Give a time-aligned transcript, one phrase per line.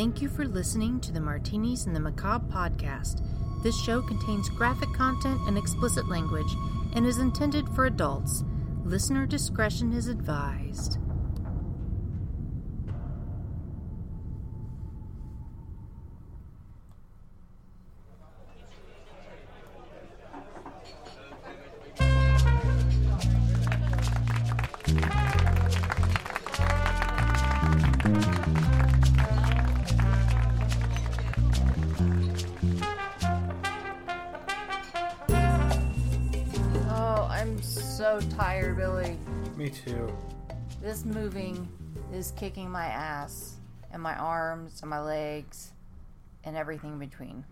[0.00, 3.22] Thank you for listening to the Martinis and the Macabre podcast.
[3.62, 6.50] This show contains graphic content and explicit language
[6.94, 8.42] and is intended for adults.
[8.82, 10.96] Listener discretion is advised.
[41.00, 41.66] This moving
[42.12, 43.54] is kicking my ass
[43.90, 45.72] and my arms and my legs
[46.44, 47.44] and everything in between.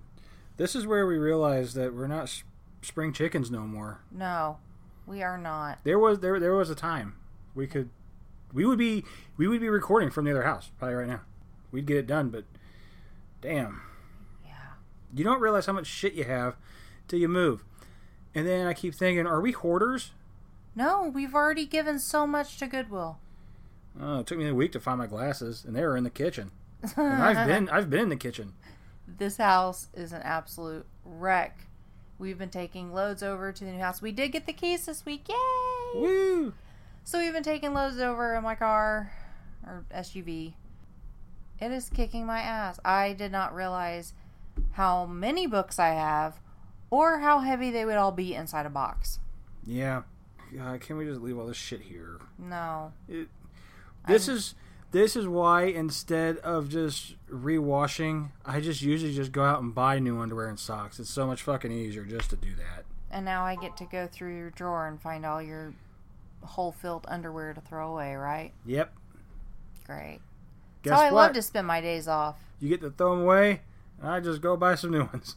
[0.59, 2.43] This is where we realize that we're not s-
[2.83, 4.01] spring chickens no more.
[4.13, 4.59] No,
[5.07, 5.79] we are not.
[5.83, 7.15] There was there there was a time
[7.55, 7.89] we could
[8.53, 9.07] we would be
[9.39, 11.23] we would be recording from the other house probably right now.
[11.73, 12.45] We'd get it done, but
[13.41, 13.81] damn,
[14.45, 14.51] Yeah.
[15.15, 16.57] you don't realize how much shit you have
[17.07, 17.65] till you move.
[18.35, 20.13] And then I keep thinking, are we hoarders?
[20.77, 23.21] No, we've already given so much to Goodwill.
[24.01, 26.11] Oh, it took me a week to find my glasses, and they were in the
[26.11, 26.51] kitchen.
[26.97, 28.55] And I've been I've been in the kitchen.
[29.07, 31.67] This house is an absolute wreck.
[32.19, 34.03] We've been taking loads over to the new house.
[34.03, 35.29] We did get the keys this week.
[35.29, 36.01] Yay!
[36.01, 36.55] Woo!
[37.05, 39.13] So we've been taking loads over in my car
[39.67, 40.55] or SUV.
[41.61, 42.79] It is kicking my ass.
[42.85, 44.15] I did not realize
[44.73, 46.41] how many books I have
[46.91, 49.21] or how heavy they would all be inside a box.
[49.65, 50.03] Yeah.
[50.55, 52.19] God, can we just leave all this shit here?
[52.39, 52.93] No.
[54.09, 54.55] This I'm- is
[54.91, 59.99] this is why instead of just rewashing, I just usually just go out and buy
[59.99, 60.99] new underwear and socks.
[60.99, 62.85] It's so much fucking easier just to do that.
[63.11, 65.75] And now I get to go through your drawer and find all your
[66.43, 68.53] hole filled underwear to throw away, right?
[68.65, 68.93] Yep.
[69.87, 70.21] Great.
[70.83, 71.23] Guess That's how I what?
[71.27, 72.39] love to spend my days off.
[72.61, 73.61] You get to throw them away,
[74.01, 75.37] and I just go buy some new ones.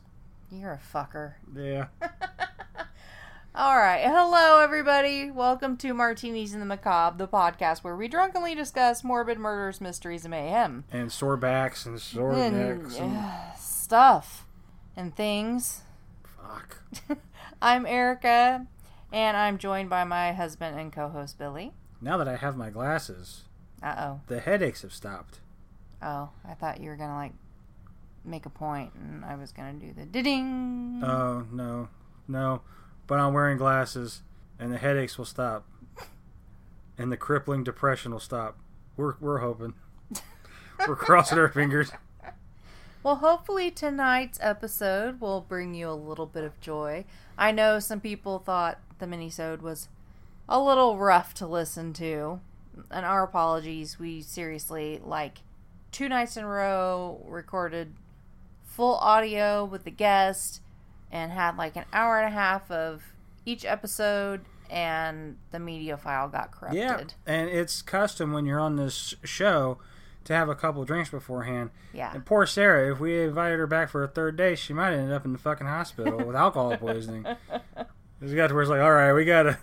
[0.51, 1.33] You're a fucker.
[1.55, 1.87] Yeah.
[3.53, 4.01] All right.
[4.05, 5.29] Hello, everybody.
[5.29, 10.23] Welcome to Martinis in the Macabre, the podcast where we drunkenly discuss morbid murders, mysteries,
[10.23, 10.85] and mayhem.
[10.91, 14.45] And sore backs and sore And, necks and uh, stuff
[14.95, 15.81] and things.
[16.23, 16.81] fuck.
[17.61, 18.65] I'm Erica,
[19.11, 21.73] and I'm joined by my husband and co host, Billy.
[21.99, 23.43] Now that I have my glasses,
[23.83, 24.21] Uh oh.
[24.27, 25.39] the headaches have stopped.
[26.01, 27.33] Oh, I thought you were going to, like,
[28.25, 31.01] make a point, and I was going to do the ding.
[31.03, 31.89] Oh no,
[32.29, 32.61] no.
[33.11, 34.21] But I'm wearing glasses,
[34.57, 35.65] and the headaches will stop,
[36.97, 38.57] and the crippling depression will stop.
[38.95, 39.73] We're we're hoping.
[40.87, 41.91] we're crossing our fingers.
[43.03, 47.03] Well, hopefully tonight's episode will bring you a little bit of joy.
[47.37, 49.89] I know some people thought the minisode was
[50.47, 52.39] a little rough to listen to,
[52.89, 53.99] and our apologies.
[53.99, 55.39] We seriously like
[55.91, 57.91] two nights in a row recorded
[58.63, 60.61] full audio with the guest
[61.11, 63.03] and had like an hour and a half of
[63.45, 66.79] each episode, and the media file got corrupted.
[66.79, 69.77] Yeah, and it's custom when you're on this show
[70.23, 71.71] to have a couple drinks beforehand.
[71.93, 72.13] Yeah.
[72.13, 75.11] And poor Sarah, if we invited her back for a third day, she might end
[75.11, 77.25] up in the fucking hospital with alcohol poisoning.
[78.21, 79.57] It's got to where it's like, all right, we gotta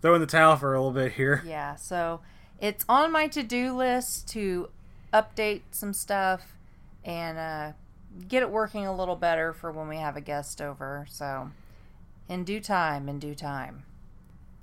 [0.00, 1.42] throw in the towel for a little bit here.
[1.46, 2.20] Yeah, so
[2.60, 4.70] it's on my to do list to
[5.12, 6.56] update some stuff
[7.04, 7.72] and uh,
[8.26, 11.06] get it working a little better for when we have a guest over.
[11.08, 11.50] So,
[12.28, 13.84] in due time, in due time.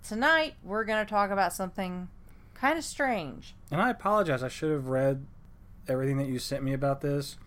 [0.04, 2.10] Tonight, we're going to talk about something
[2.54, 3.56] kind of strange.
[3.72, 4.44] And I apologize.
[4.44, 5.26] I should have read
[5.88, 7.38] everything that you sent me about this,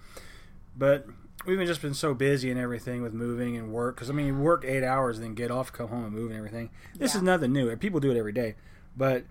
[0.77, 1.07] but
[1.47, 3.95] we've just been so busy and everything with moving and work.
[3.97, 6.31] Because I mean, you work eight hours and then get off, come home, and move
[6.31, 6.71] and everything.
[6.97, 7.19] This Yeah.
[7.19, 7.75] is nothing new.
[7.77, 8.57] People do it every day,
[8.97, 9.25] but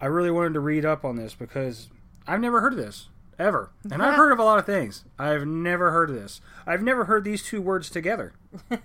[0.00, 1.88] I really wanted to read up on this because
[2.26, 3.08] I've never heard of this
[3.38, 5.04] ever, and I've heard of a lot of things.
[5.18, 6.40] I've never heard of this.
[6.66, 8.32] I've never heard these two words together.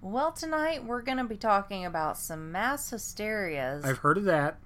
[0.00, 4.58] Well, tonight, we're going to be talking about some mass hysterias, I've heard of that.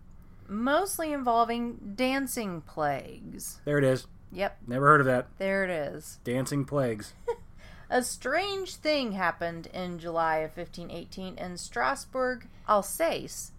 [0.46, 3.58] mostly involving dancing plagues.
[3.64, 4.06] There it is.
[4.30, 5.28] Yep, Never heard of that.
[5.38, 6.18] there it is.
[6.22, 7.14] Dancing plagues.
[7.90, 13.52] A strange thing happened in July of 1518 in Strasbourg, Alsace,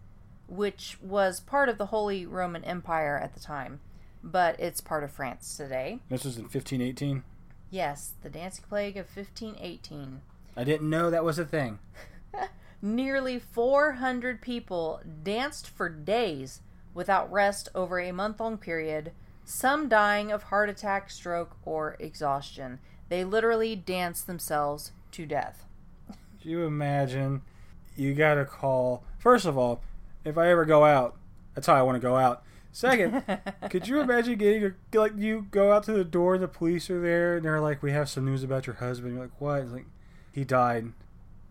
[0.48, 3.80] which was part of the Holy Roman Empire at the time,
[4.24, 6.00] but it's part of France today.
[6.10, 7.24] This was in 1518.
[7.70, 10.22] Yes, the dancing plague of 1518.
[10.56, 11.80] I didn't know that was a thing.
[12.82, 16.62] Nearly 400 people danced for days
[16.94, 19.12] without rest over a month long period,
[19.44, 22.80] some dying of heart attack, stroke, or exhaustion.
[23.10, 25.66] They literally danced themselves to death.
[26.42, 27.42] Do you imagine?
[27.96, 29.04] You got to call.
[29.18, 29.82] First of all,
[30.24, 31.16] if I ever go out,
[31.56, 32.44] that's how I want to go out.
[32.74, 33.24] Second,
[33.70, 36.90] could you imagine getting a, like you go out to the door and the police
[36.90, 39.62] are there and they're like, "We have some news about your husband." You're like, "What?"
[39.62, 39.86] It's like,
[40.32, 40.92] "He died."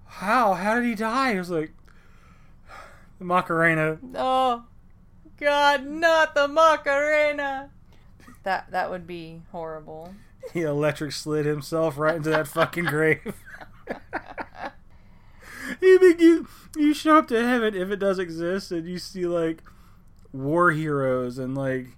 [0.05, 0.55] How?
[0.55, 1.31] How did he die?
[1.31, 1.73] It was like
[3.21, 3.99] the Macarena.
[4.17, 4.65] Oh,
[5.39, 7.71] God, not the Macarena.
[8.43, 10.15] That that would be horrible.
[10.53, 13.21] He electric slid himself right into that fucking grave.
[15.81, 19.27] you think you you show up to heaven if it does exist and you see
[19.27, 19.63] like
[20.33, 21.89] war heroes and like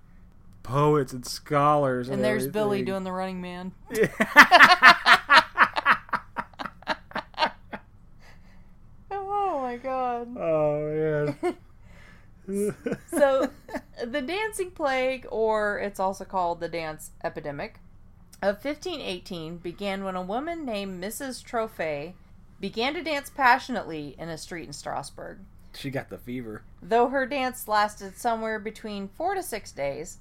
[0.62, 3.72] poets and scholars and, And there's Billy doing the running man.
[9.10, 10.36] Oh my God.
[10.36, 11.56] oh man.
[13.16, 13.48] So,
[14.04, 17.80] the dancing plague, or it's also called the dance epidemic,
[18.42, 21.42] of 1518 began when a woman named Mrs.
[21.42, 22.12] Troffea
[22.60, 25.38] began to dance passionately in a street in Strasbourg.
[25.76, 26.62] She got the fever.
[26.82, 30.18] Though her dance lasted somewhere between four to six days.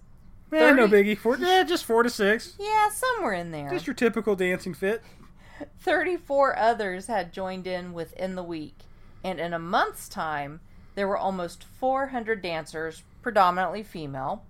[0.51, 1.17] Eh, no biggie.
[1.17, 2.55] Four, eh, just four to six.
[2.59, 3.69] Yeah, somewhere in there.
[3.69, 5.01] Just your typical dancing fit.
[5.79, 8.79] 34 others had joined in within the week,
[9.23, 10.59] and in a month's time,
[10.95, 14.43] there were almost 400 dancers, predominantly female,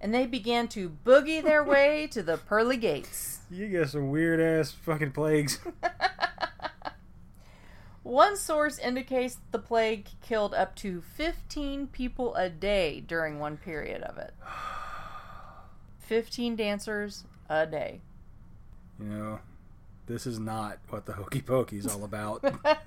[0.00, 3.40] and they began to boogie their way to the pearly gates.
[3.50, 5.60] You got some weird ass fucking plagues.
[8.08, 14.02] One source indicates the plague killed up to 15 people a day during one period
[14.02, 14.32] of it.
[15.98, 18.00] 15 dancers a day.
[18.98, 19.40] You know,
[20.06, 22.42] this is not what the hokey pokey's all about.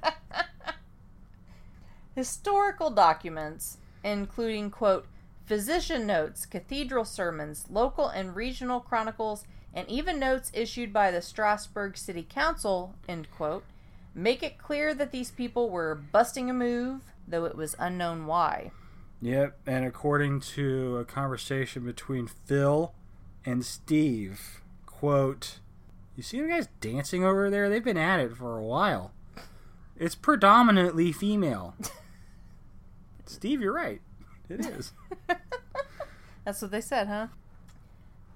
[2.15, 5.05] Historical documents, including, quote,
[5.45, 11.95] physician notes, cathedral sermons, local and regional chronicles, and even notes issued by the Strasbourg
[11.95, 13.65] City Council, end quote,
[14.13, 18.71] make it clear that these people were busting a move, though it was unknown why.
[19.21, 22.93] Yep, and according to a conversation between Phil
[23.45, 25.59] and Steve, quote,
[26.15, 27.69] You see the guys dancing over there?
[27.69, 29.13] They've been at it for a while.
[29.95, 31.75] It's predominantly female.
[33.25, 34.01] Steve, you're right.
[34.49, 34.93] It is.
[36.43, 37.27] That's what they said, huh?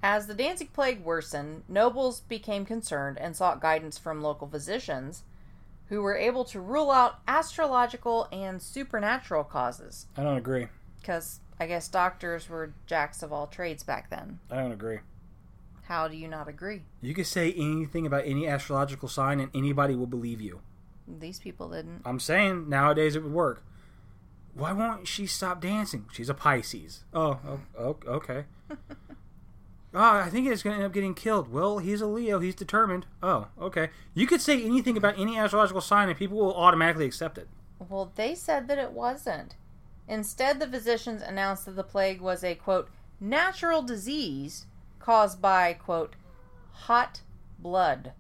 [0.04, 5.24] As the dancing plague worsened, nobles became concerned and sought guidance from local physicians
[5.90, 10.08] who were able to rule out astrological and supernatural causes.
[10.18, 10.68] I don't agree.
[11.00, 14.40] Because I guess doctors were jacks of all trades back then.
[14.50, 15.00] I don't agree.
[15.84, 16.82] How do you not agree?
[17.02, 20.62] You can say anything about any astrological sign and anybody will believe you.
[21.08, 22.02] These people didn't.
[22.04, 23.64] I'm saying nowadays it would work.
[24.56, 26.06] Why won't she stop dancing?
[26.12, 27.04] She's a Pisces.
[27.14, 28.46] Oh, oh, oh okay.
[29.96, 31.52] oh, I think it's going to end up getting killed.
[31.52, 32.40] Well, he's a Leo.
[32.40, 33.06] He's determined.
[33.24, 33.90] Oh, okay.
[34.14, 37.48] You could say anything about any astrological sign and people will automatically accept it.
[37.80, 39.56] Well, they said that it wasn't.
[40.08, 42.90] Instead, the physicians announced that the plague was a, quote,
[43.20, 44.68] natural disease
[45.00, 46.16] caused by, quote,
[46.72, 47.22] hot
[47.58, 48.12] blood.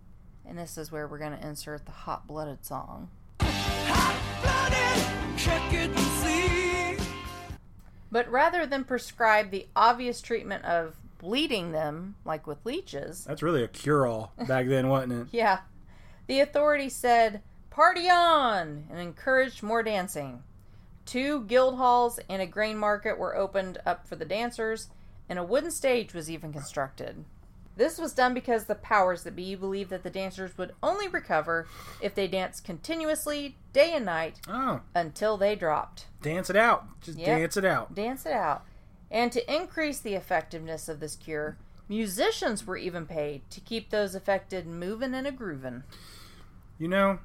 [0.45, 3.09] And this is where we're going to insert the hot blooded song.
[8.11, 10.95] But rather than prescribe the obvious treatment of
[11.25, 15.27] bleeding them, like with leeches, That's really a cure all back then, wasn't it?
[15.31, 15.61] yeah,
[16.27, 17.41] the authorities said,
[17.71, 18.85] Party on!
[18.91, 20.43] and encouraged more dancing.
[21.05, 24.89] Two guild halls and a grain market were opened up for the dancers,
[25.27, 27.25] and a wooden stage was even constructed.
[27.75, 31.67] This was done because the powers that be believed that the dancers would only recover
[32.01, 36.05] if they danced continuously, day and night, Oh, until they dropped.
[36.21, 36.85] dance it out.
[37.01, 37.27] Just Yep.
[37.27, 37.93] dance it out.
[37.95, 38.63] Dance it out.
[39.11, 41.57] And to increase the effectiveness of this cure,
[41.87, 45.83] musicians were even paid to keep those affected moving and a grooving.
[46.77, 47.19] You know,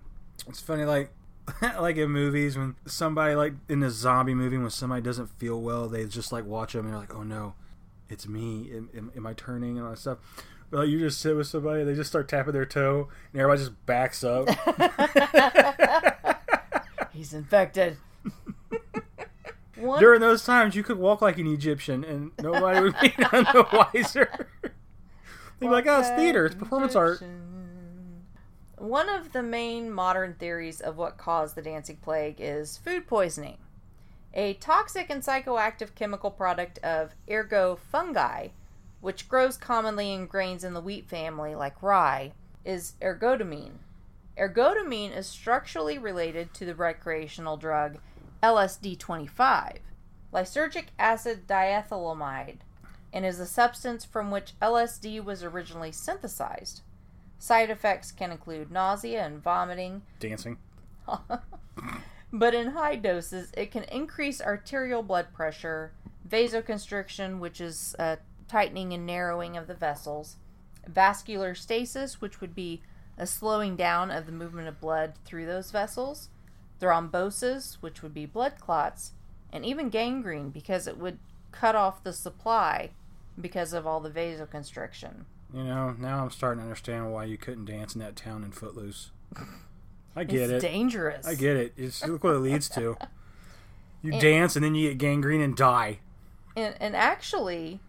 [0.46, 1.10] it's funny, like
[1.62, 5.88] like in movies when somebody like in a zombie movie when somebody doesn't feel well,
[5.88, 7.54] they just like watch them and they're like, oh no,
[8.08, 8.70] it's me.
[8.74, 10.18] Am, am, am I turning and all that stuff?
[10.70, 13.60] But like, you just sit with somebody, they just start tapping their toe, and everybody
[13.60, 14.48] just backs up.
[17.12, 17.96] He's infected.
[19.98, 23.66] During those times, you could walk like an Egyptian, and nobody would be none the
[23.72, 24.48] wiser.
[24.62, 24.72] They'd
[25.60, 27.22] be like, "Oh, it's theater, it's performance art."
[28.76, 33.58] One of the main modern theories of what caused the dancing plague is food poisoning.
[34.32, 38.48] A toxic and psychoactive chemical product of ergot fungi,
[39.00, 42.32] which grows commonly in grains in the wheat family like rye,
[42.64, 43.78] is ergotamine.
[44.38, 47.98] Ergotamine is structurally related to the recreational drug
[48.42, 49.80] LSD 25,
[50.32, 52.58] lysergic acid diethylamide,
[53.12, 56.82] and is a substance from which LSD was originally synthesized.
[57.38, 60.58] Side effects can include nausea and vomiting, Dancing.
[62.32, 65.92] but in high doses, it can increase arterial blood pressure,
[66.28, 68.18] vasoconstriction, which is a
[68.48, 70.36] tightening and narrowing of the vessels,
[70.86, 72.82] vascular stasis, which would be
[73.18, 76.30] a slowing down of the movement of blood through those vessels,
[76.80, 79.12] thrombosis, which would be blood clots,
[79.52, 81.18] and even gangrene because it would
[81.52, 82.90] cut off the supply
[83.40, 85.24] because of all the vasoconstriction.
[85.52, 88.52] You know, now I'm starting to understand why you couldn't dance in that town in
[88.52, 89.10] Footloose.
[90.16, 90.68] I get it's it.
[90.68, 91.26] dangerous.
[91.26, 91.72] I get it.
[91.76, 92.96] It's look what it leads to.
[94.02, 95.98] You dance and then you get gangrene and die.
[96.56, 97.80] And, and actually,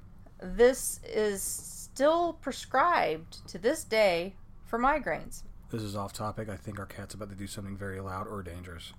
[0.41, 5.43] this is still prescribed to this day for migraines.
[5.71, 6.49] This is off topic.
[6.49, 8.91] I think our cat's about to do something very loud or dangerous.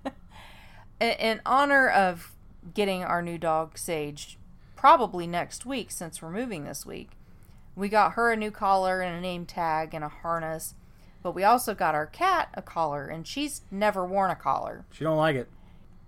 [1.00, 2.34] in, honor of
[2.74, 4.36] getting our new dog Sage,
[4.76, 7.12] probably next week since we're moving this week,
[7.74, 10.74] we got her a new collar and a name tag and a harness.
[11.22, 14.84] But we also got our cat a collar, and she's never worn a collar.
[14.92, 15.48] She don't like it.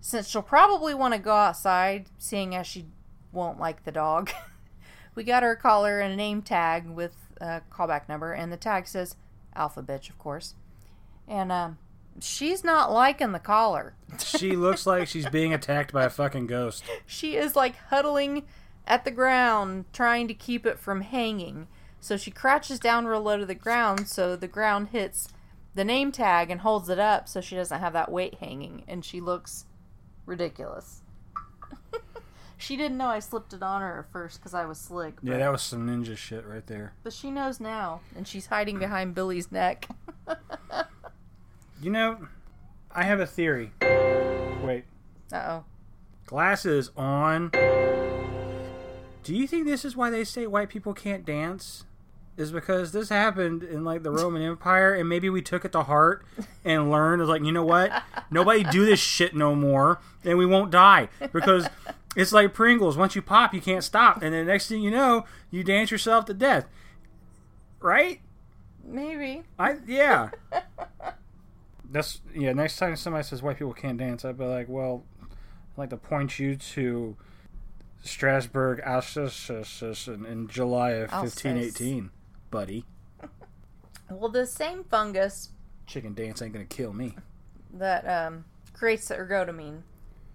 [0.02, 2.84] Since she'll probably want to go outside, seeing as she
[3.32, 4.30] won't like the dog,
[5.14, 8.58] we got her a collar and a name tag with a callback number, and the
[8.58, 9.16] tag says
[9.56, 10.54] Alpha Bitch, of course.
[11.26, 11.78] And um,
[12.20, 13.94] she's not liking the collar.
[14.18, 16.84] She looks like she's being attacked by a fucking ghost.
[17.06, 18.44] She is like huddling
[18.86, 21.68] at the ground, trying to keep it from hanging.
[22.00, 25.28] So she crouches down real low to the ground so the ground hits
[25.74, 28.84] the name tag and holds it up so she doesn't have that weight hanging.
[28.86, 29.64] And she looks
[30.26, 31.02] ridiculous.
[32.56, 35.16] she didn't know I slipped it on her at first because I was slick.
[35.16, 36.92] But, Yeah, that was some ninja shit right there.
[37.02, 39.88] but she knows now, and she's hiding behind Billy's neck.
[41.82, 42.28] You know,
[42.92, 43.72] I have a theory.
[43.82, 44.84] Wait.
[45.32, 45.64] uh oh.
[46.26, 47.50] Glasses on.
[49.22, 51.84] Do you think this is why they say white people can't dance?
[52.36, 55.82] Is because this happened in like the Roman Empire, and maybe we took it to
[55.84, 56.24] heart
[56.64, 57.22] and learned.
[57.22, 57.92] It's like you know what?
[58.30, 61.68] Nobody do this shit no more, and we won't die because
[62.16, 62.96] it's like Pringles.
[62.96, 66.24] Once you pop, you can't stop, and the next thing you know, you dance yourself
[66.26, 66.66] to death.
[67.80, 68.20] Right?
[68.84, 69.42] Maybe.
[69.58, 70.30] I yeah.
[71.90, 72.52] That's yeah.
[72.52, 75.96] Next time somebody says white people can't dance, I'd be like, well, I'd like to
[75.96, 77.16] point you to
[78.02, 82.10] Strasbourg, Alsace, in, in July of fifteen eighteen,
[82.50, 82.84] buddy.
[84.10, 85.48] Well, the same fungus
[85.86, 87.16] Chicken dance ain't gonna kill me.
[87.72, 88.44] that um,
[88.74, 89.80] creates the ergotamine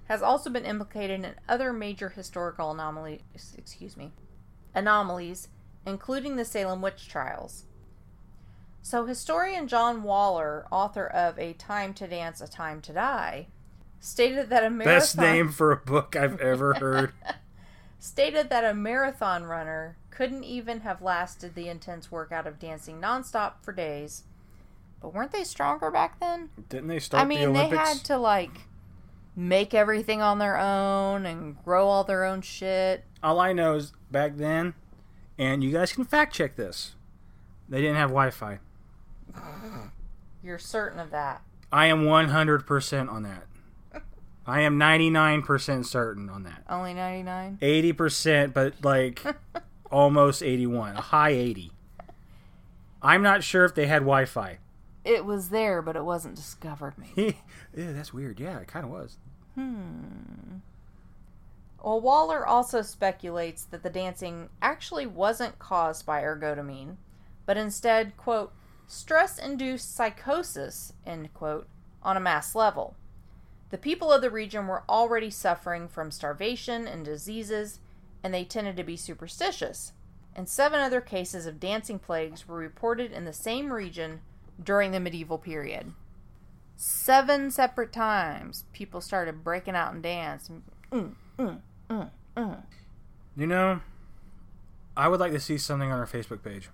[0.09, 3.21] has also been implicated in other major historical anomalies.
[3.57, 4.11] Excuse me,
[4.73, 5.47] anomalies,
[5.85, 7.65] including the Salem witch trials.
[8.81, 13.47] So, historian John Waller, author of A Time to Dance, A Time to Die,
[13.99, 17.13] stated that a marathon Best name for a book I've ever heard.
[17.99, 23.61] stated that a marathon runner couldn't even have lasted the intense workout of dancing nonstop
[23.61, 24.23] for days.
[25.01, 26.49] But weren't they stronger back then?
[26.67, 28.61] Didn't they start I mean, the they had to like
[29.35, 33.03] make everything on their own and grow all their own shit.
[33.23, 34.73] All I know is back then,
[35.37, 36.95] and you guys can fact check this.
[37.67, 38.59] They didn't have Wi-Fi.
[40.43, 41.41] You're certain of that.
[41.71, 43.45] I am one hundred percent on that.
[44.47, 46.63] I am ninety nine percent certain on that.
[46.69, 47.59] Only 99?
[47.61, 49.21] eighty percent, but like
[49.91, 51.71] almost eighty one, a high eighty.
[53.01, 54.57] I'm not sure if they had Wi-Fi.
[55.05, 56.95] It was there, but it wasn't discovered.
[56.97, 57.37] Maybe.
[57.75, 58.39] yeah, that's weird.
[58.39, 59.17] Yeah, it kind of was.
[59.55, 60.57] Hmm.
[61.83, 66.97] Well, Waller also speculates that the dancing actually wasn't caused by ergotamine,
[67.45, 68.53] but instead, quote,
[68.87, 71.67] stress induced psychosis, end quote,
[72.03, 72.95] on a mass level.
[73.69, 77.79] The people of the region were already suffering from starvation and diseases,
[78.23, 79.93] and they tended to be superstitious.
[80.35, 84.21] And seven other cases of dancing plagues were reported in the same region
[84.61, 85.93] during the medieval period.
[86.75, 90.49] Seven separate times, people started breaking out and dance.
[90.91, 92.63] Mm, mm, mm, mm.
[93.35, 93.81] You know,
[94.95, 96.69] I would like to see something on our Facebook page.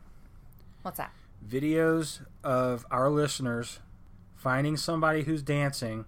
[0.84, 1.12] What's that?
[1.48, 3.80] Videos of our listeners
[4.36, 6.06] finding somebody who's dancing,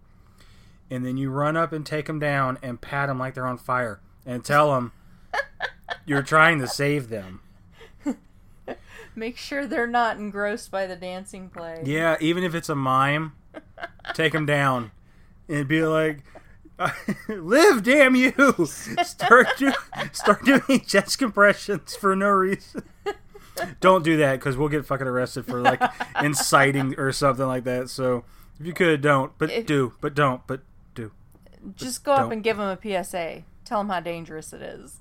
[0.91, 3.57] and then you run up and take them down and pat them like they're on
[3.57, 4.91] fire and tell them
[6.05, 7.41] you're trying to save them.
[9.17, 11.81] Make sure they're not engrossed by the dancing play.
[11.83, 13.33] Yeah, even if it's a mime,
[14.13, 14.91] take them down
[15.49, 16.19] and be like,
[17.27, 18.31] "Live, damn you!"
[19.03, 19.73] Start do,
[20.13, 22.83] start doing chest compressions for no reason.
[23.79, 25.81] Don't do that because we'll get fucking arrested for like
[26.21, 27.89] inciting or something like that.
[27.89, 28.23] So
[28.59, 29.35] if you could, don't.
[29.39, 29.93] But If- do.
[29.99, 30.45] But don't.
[30.45, 30.61] But
[30.93, 31.11] do.
[31.75, 32.33] Just go up don't.
[32.33, 33.41] and give them a PSA.
[33.65, 34.99] Tell them how dangerous it is.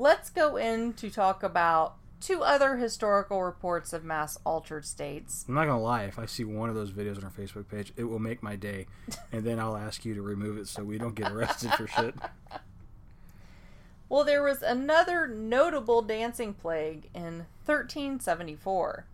[0.00, 5.44] Let's go in to talk about two other historical reports of mass altered states.
[5.48, 6.04] I'm not gonna lie.
[6.04, 8.54] If I see one of those videos on our Facebook page, it will make my
[8.54, 8.86] day,
[9.32, 12.14] and then I'll ask you to remove it so we don't get arrested for shit.
[14.10, 19.04] Well, there was another notable dancing plague in 1374,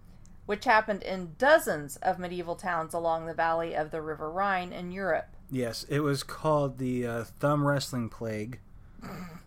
[0.46, 4.92] which happened in dozens of medieval towns along the valley of the River Rhine in
[4.92, 5.34] Europe.
[5.50, 8.60] Yes, it was called the uh, thumb wrestling plague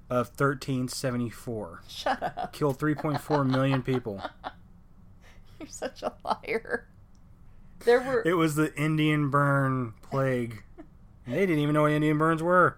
[0.09, 1.83] of 1374.
[1.87, 2.53] Shut up.
[2.53, 4.21] Killed 3.4 million people.
[5.59, 6.87] You're such a liar.
[7.85, 10.63] There were It was the Indian burn plague.
[11.25, 12.77] They didn't even know what Indian burns were,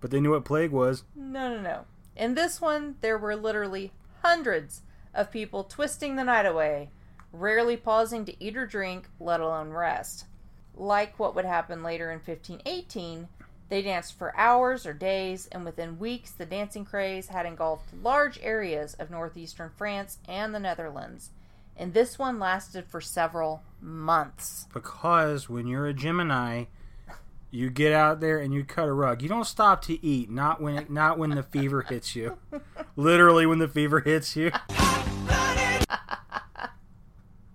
[0.00, 1.04] but they knew what plague was.
[1.16, 1.84] No, no, no.
[2.16, 3.92] In this one, there were literally
[4.22, 4.82] hundreds
[5.14, 6.90] of people twisting the night away,
[7.32, 10.26] rarely pausing to eat or drink, let alone rest.
[10.74, 13.28] Like what would happen later in 1518,
[13.68, 18.38] they danced for hours or days, and within weeks, the dancing craze had engulfed large
[18.42, 21.30] areas of northeastern France and the Netherlands.
[21.76, 24.66] And this one lasted for several months.
[24.72, 26.64] Because when you're a Gemini,
[27.50, 29.22] you get out there and you cut a rug.
[29.22, 30.30] You don't stop to eat.
[30.30, 32.38] Not when it, not when the fever hits you.
[32.96, 34.50] Literally, when the fever hits you.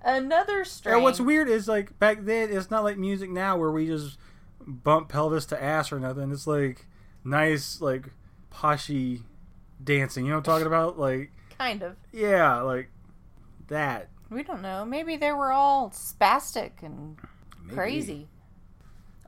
[0.05, 0.96] Another strange.
[0.96, 4.17] And what's weird is like back then, it's not like music now where we just
[4.67, 6.32] bump pelvis to ass or nothing.
[6.32, 6.86] It's like
[7.24, 8.10] nice, like
[8.51, 9.24] poshy
[9.84, 10.25] dancing.
[10.25, 11.00] You know what I'm talking about?
[11.00, 11.96] Like, kind of.
[12.12, 12.89] yeah, like
[13.67, 14.10] that.
[14.29, 14.84] We don't know.
[14.86, 17.17] Maybe they were all spastic and
[17.63, 17.75] Maybe.
[17.75, 18.27] crazy.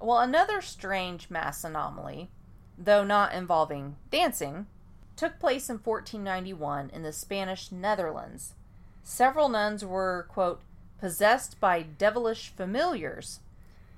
[0.02, 2.30] Well, another strange mass anomaly,
[2.78, 4.68] though not involving dancing,
[5.16, 8.54] took place in 1491 in the Spanish Netherlands.
[9.04, 10.62] Several nuns were, quote,
[11.00, 13.40] possessed by devilish familiars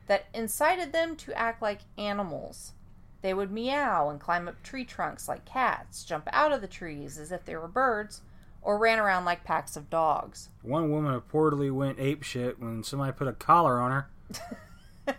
[0.07, 2.73] that incited them to act like animals.
[3.21, 7.17] They would meow and climb up tree trunks like cats, jump out of the trees
[7.17, 8.21] as if they were birds,
[8.61, 10.49] or ran around like packs of dogs.
[10.61, 15.15] One woman reportedly went ape shit when somebody put a collar on her.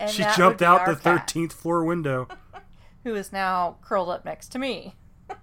[0.00, 2.26] And she jumped out the cat, 13th floor window.
[3.04, 4.94] who is now curled up next to me.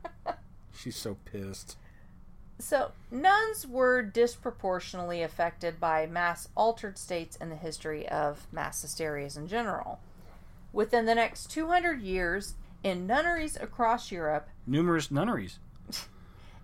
[0.74, 1.78] She's so pissed.
[2.60, 9.38] So, nuns were disproportionately affected by mass altered states in the history of mass hysterias
[9.38, 10.00] in general.
[10.74, 15.60] Within the next 200 years, in nunneries across Europe, Numerous nunneries.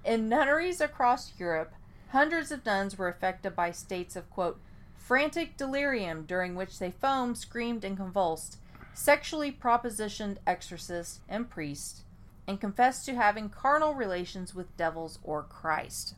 [0.03, 1.73] in nunneries across Europe,
[2.09, 4.59] hundreds of nuns were affected by states of quote
[4.95, 8.57] frantic delirium during which they foamed, screamed, and convulsed,
[8.93, 12.02] sexually propositioned exorcists and priests,
[12.47, 16.15] and confessed to having carnal relations with devils or Christ.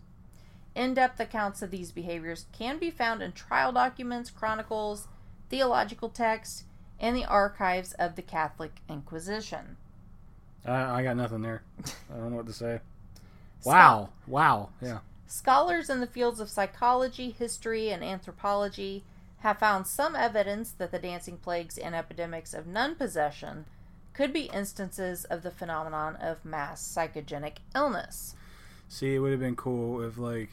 [0.73, 5.07] In depth accounts of these behaviors can be found in trial documents, chronicles,
[5.49, 6.65] theological texts,
[6.99, 9.77] and the archives of the Catholic Inquisition.
[10.65, 11.63] I, I got nothing there.
[12.11, 12.79] I don't know what to say.
[13.63, 14.09] Wow.
[14.27, 14.69] Wow.
[14.79, 14.99] Yeah.
[15.25, 19.03] Scholars in the fields of psychology, history, and anthropology
[19.39, 23.65] have found some evidence that the dancing plagues and epidemics of nun possession
[24.15, 28.36] could be instances of the phenomenon of mass psychogenic illness.
[28.88, 30.49] See, it would have been cool if like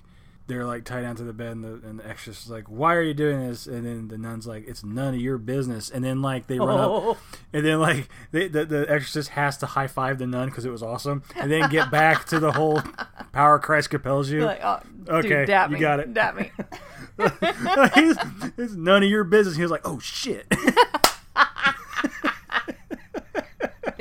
[0.49, 2.95] they're like tied down to the bed and the, and the exorcist is like, "Why
[2.95, 6.05] are you doing this?" And then the nun's like, "It's none of your business." And
[6.05, 7.19] then like they run up, oh.
[7.53, 10.71] and then like they, the the exorcist has to high five the nun because it
[10.71, 12.83] was awesome, and then get back to the whole
[13.33, 14.45] power Christ compels you.
[14.45, 16.13] Like, oh, Okay, dude, you me, got it.
[16.15, 16.51] Dap me.
[17.19, 19.57] it's, it's none of your business.
[19.57, 20.47] He was like, "Oh shit."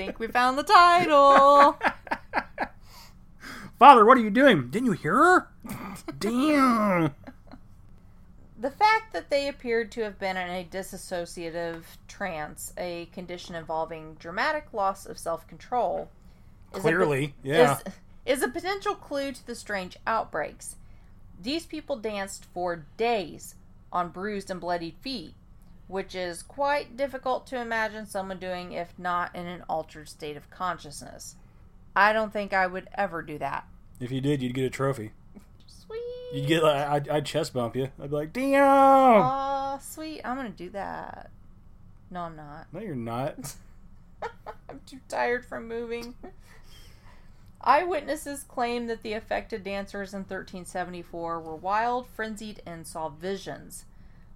[0.02, 1.78] I think we found the title.
[3.78, 4.72] Father, what are you doing?
[4.72, 5.48] Didn't you hear her?
[6.18, 7.14] Damn.
[8.60, 14.16] The fact that they appeared to have been in a disassociative trance, a condition involving
[14.16, 16.10] dramatic loss of self control,
[16.72, 17.78] Clearly, yeah.
[18.26, 20.78] is, is a potential clue to the strange outbreaks.
[21.40, 23.54] These people danced for days
[23.92, 25.36] on bruised and bloodied feet,
[25.92, 30.50] which is quite difficult to imagine someone doing if not in an altered state of
[30.50, 31.36] consciousness.
[31.96, 33.68] I don't think I would ever do that.
[34.00, 35.12] If you did, you'd get a trophy.
[35.68, 36.00] Sweet.
[36.34, 37.90] You'd get like I'd, I'd chest bump you.
[38.02, 40.22] I'd be like, "Damn." Oh, sweet.
[40.24, 41.30] I'm gonna do that.
[42.10, 42.68] No, I'm not.
[42.72, 43.56] No, you're not.
[44.70, 46.16] I'm too tired from moving.
[47.64, 53.86] Eyewitnesses claim that the affected dancers in 1374 were wild, frenzied, and saw visions.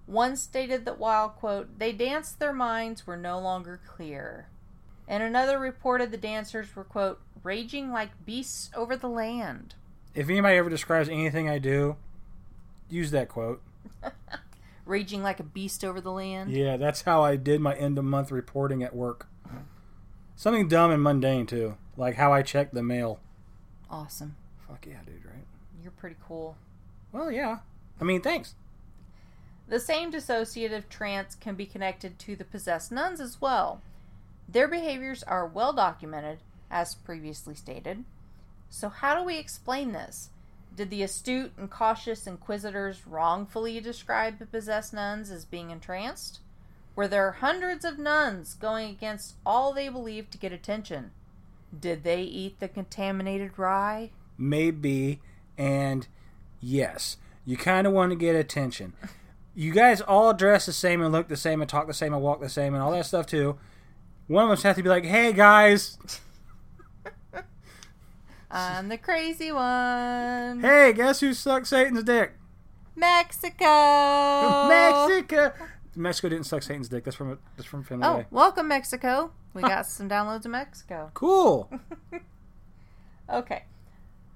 [0.06, 4.48] One stated that while, quote, they danced, their minds were no longer clear.
[5.08, 9.74] And another reported the dancers were, quote, raging like beasts over the land.
[10.14, 11.96] If anybody ever describes anything I do,
[12.88, 13.62] use that quote.
[14.86, 16.52] Raging like a beast over the land?
[16.52, 19.26] Yeah, that's how I did my end of month reporting at work.
[20.36, 23.18] Something dumb and mundane too, like how I checked the mail.
[23.90, 24.36] Awesome.
[24.68, 25.44] Fuck yeah, dude, right?
[25.82, 26.56] you're pretty cool.
[27.12, 27.58] Well, yeah.
[28.00, 28.54] I mean, thanks.
[29.68, 33.82] The same dissociative trance can be connected to the possessed nuns as well.
[34.48, 36.38] Their behaviors are well documented,
[36.70, 38.04] as previously stated.
[38.68, 40.30] So, how do we explain this?
[40.76, 46.40] Did the astute and cautious inquisitors wrongfully describe the possessed nuns as being entranced?
[46.94, 51.10] Were there hundreds of nuns going against all they believed to get attention?
[51.78, 54.10] Did they eat the contaminated rye?
[54.38, 55.20] Maybe,
[55.58, 56.06] and
[56.60, 57.16] yes.
[57.44, 58.92] You kind of want to get attention.
[59.58, 62.22] You guys all dress the same and look the same and talk the same and
[62.22, 63.56] walk the same and all that stuff too.
[64.26, 65.96] One of us have to be like, "Hey guys,
[68.50, 70.60] I'm the crazy one.
[70.60, 72.34] hey, guess who sucked Satan's dick?"
[72.94, 73.64] Mexico.
[74.68, 75.52] Mexico.
[75.94, 77.04] Mexico didn't suck Satan's dick.
[77.04, 78.26] That's from that's from Family Oh, Guy.
[78.30, 79.32] welcome Mexico.
[79.54, 81.10] We got some downloads in Mexico.
[81.14, 81.70] Cool.
[83.28, 83.64] Okay.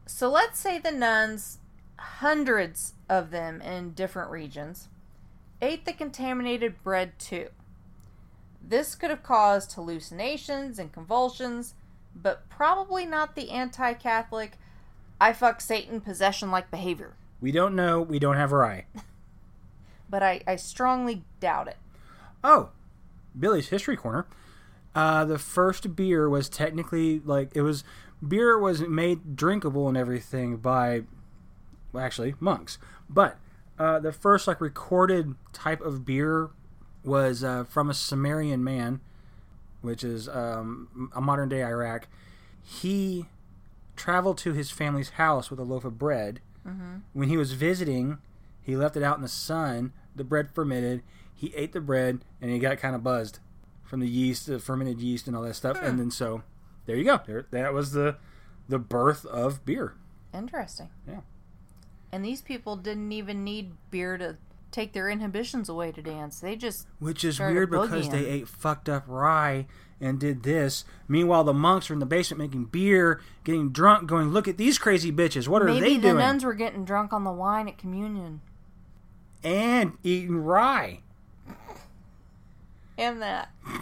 [0.04, 1.58] So let's say the nuns,
[1.96, 4.88] hundreds of them in different regions,
[5.62, 7.48] ate the contaminated bread too.
[8.62, 11.74] This could have caused hallucinations and convulsions,
[12.14, 14.52] but probably not the anti Catholic,
[15.20, 17.14] I fuck Satan possession like behavior.
[17.40, 18.00] We don't know.
[18.00, 18.86] We don't have her eye.
[20.08, 21.76] But I, I strongly doubt it.
[22.42, 22.70] Oh,
[23.38, 24.26] Billy's History Corner.
[24.92, 27.84] Uh, the first beer was technically like it was
[28.26, 31.02] beer was made drinkable and everything by
[31.92, 33.38] well, actually monks, but
[33.80, 36.50] uh, the first like recorded type of beer
[37.02, 39.00] was uh, from a Sumerian man,
[39.80, 42.06] which is um, a modern day Iraq.
[42.62, 43.24] He
[43.96, 46.40] traveled to his family's house with a loaf of bread.
[47.14, 48.18] When he was visiting,
[48.60, 49.92] he left it out in the sun.
[50.14, 51.02] The bread fermented.
[51.34, 53.38] He ate the bread and he got kind of buzzed
[53.82, 55.78] from the yeast, the fermented yeast, and all that stuff.
[55.82, 56.42] And then so
[56.84, 57.20] there you go.
[57.26, 58.16] There, that was the
[58.68, 59.94] the birth of beer.
[60.34, 60.90] Interesting.
[61.08, 61.20] Yeah.
[62.12, 64.36] And these people didn't even need beer to
[64.72, 66.40] take their inhibitions away to dance.
[66.40, 68.10] They just Which is weird because boogieing.
[68.10, 69.66] they ate fucked up rye
[70.00, 70.84] and did this.
[71.08, 74.78] Meanwhile, the monks are in the basement making beer, getting drunk, going, "Look at these
[74.78, 75.46] crazy bitches!
[75.48, 77.78] What are maybe they the doing?" The nuns were getting drunk on the wine at
[77.78, 78.40] communion.
[79.44, 81.00] and eating rye.
[82.98, 83.50] And that.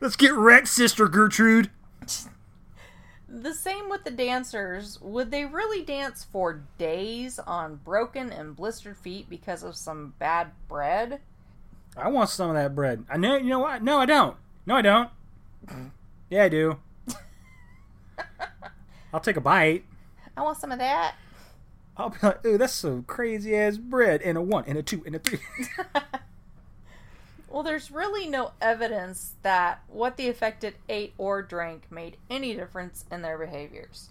[0.00, 1.70] Let's get wrecked, Sister Gertrude.
[3.42, 5.00] The same with the dancers.
[5.00, 10.50] Would they really dance for days on broken and blistered feet because of some bad
[10.66, 11.20] bread?
[11.96, 13.04] I want some of that bread.
[13.08, 13.36] I know.
[13.36, 13.82] You know what?
[13.82, 14.36] No, I don't.
[14.66, 15.10] No, I don't.
[16.30, 16.78] yeah, I do.
[19.14, 19.84] I'll take a bite.
[20.36, 21.14] I want some of that.
[21.96, 25.02] I'll be like, "Ooh, that's some crazy ass bread." And a one, and a two,
[25.06, 25.40] and a three.
[27.50, 33.04] Well, there's really no evidence that what the affected ate or drank made any difference
[33.10, 34.10] in their behaviors.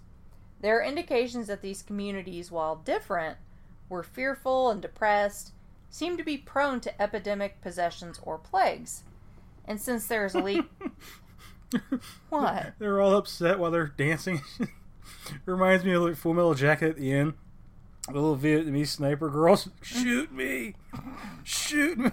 [0.59, 3.37] There are indications that these communities, while different,
[3.89, 5.51] were fearful and depressed,
[5.89, 9.03] seem to be prone to epidemic possessions or plagues.
[9.65, 10.65] And since there is a leak.
[12.29, 12.73] what?
[12.79, 14.41] they're all upset while they're dancing.
[15.45, 17.33] Reminds me of like Full Metal Jacket at the end.
[18.07, 20.75] The little Vietnamese sniper girls, shoot me,
[21.43, 22.11] shoot me.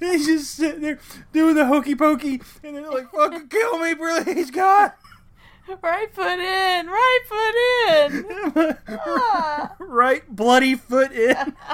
[0.00, 0.98] He's just sitting there
[1.32, 4.92] doing the hokey pokey, and they're like, "Fucking kill me, please, God."
[5.82, 6.86] Right foot in!
[6.86, 8.76] Right foot in!
[8.88, 9.74] Ah.
[9.78, 11.54] right bloody foot in.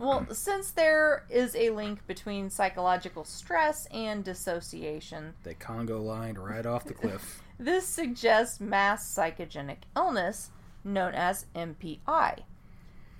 [0.00, 6.64] Well, since there is a link between psychological stress and dissociation, They Congo lined right
[6.64, 7.42] off the cliff.
[7.60, 10.48] This suggests mass psychogenic illness
[10.84, 12.40] known as MPI.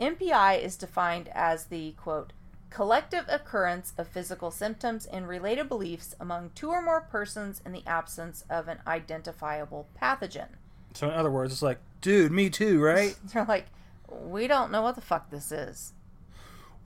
[0.00, 2.32] MPI is defined as the quote
[2.70, 7.82] collective occurrence of physical symptoms and related beliefs among two or more persons in the
[7.86, 10.48] absence of an identifiable pathogen.
[10.94, 13.16] So in other words, it's like, dude, me too, right?
[13.32, 13.66] They're like,
[14.08, 15.92] we don't know what the fuck this is.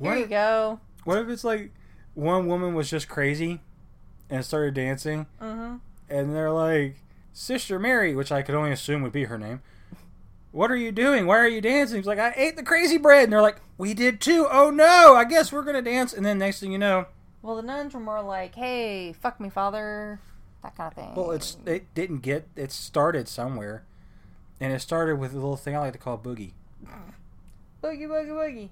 [0.01, 0.81] Here What you if, go.
[1.05, 1.71] what if it's like
[2.15, 3.61] one woman was just crazy
[4.31, 5.77] and started dancing, hmm
[6.11, 6.97] and they're like,
[7.33, 9.63] Sister Mary, which I could only assume would be her name.
[10.55, 11.27] What are you doing?
[11.27, 11.97] Why are you dancing?
[11.97, 13.25] He's like, I ate the crazy bread.
[13.25, 14.47] And they're like, we did too.
[14.49, 16.13] Oh no, I guess we're going to dance.
[16.13, 17.07] And then next thing you know,
[17.43, 20.21] Well, the nuns were more like, hey, fuck me, father.
[20.63, 21.15] That kind of thing.
[21.17, 23.83] well, it's it didn't get, it started somewhere.
[24.61, 26.53] And it started with a little thing I like to call boogie.
[27.83, 28.69] boogie, boogie, boogie.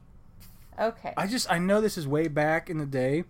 [0.81, 1.15] Okay.
[1.17, 3.25] I just I know this is way back in the day,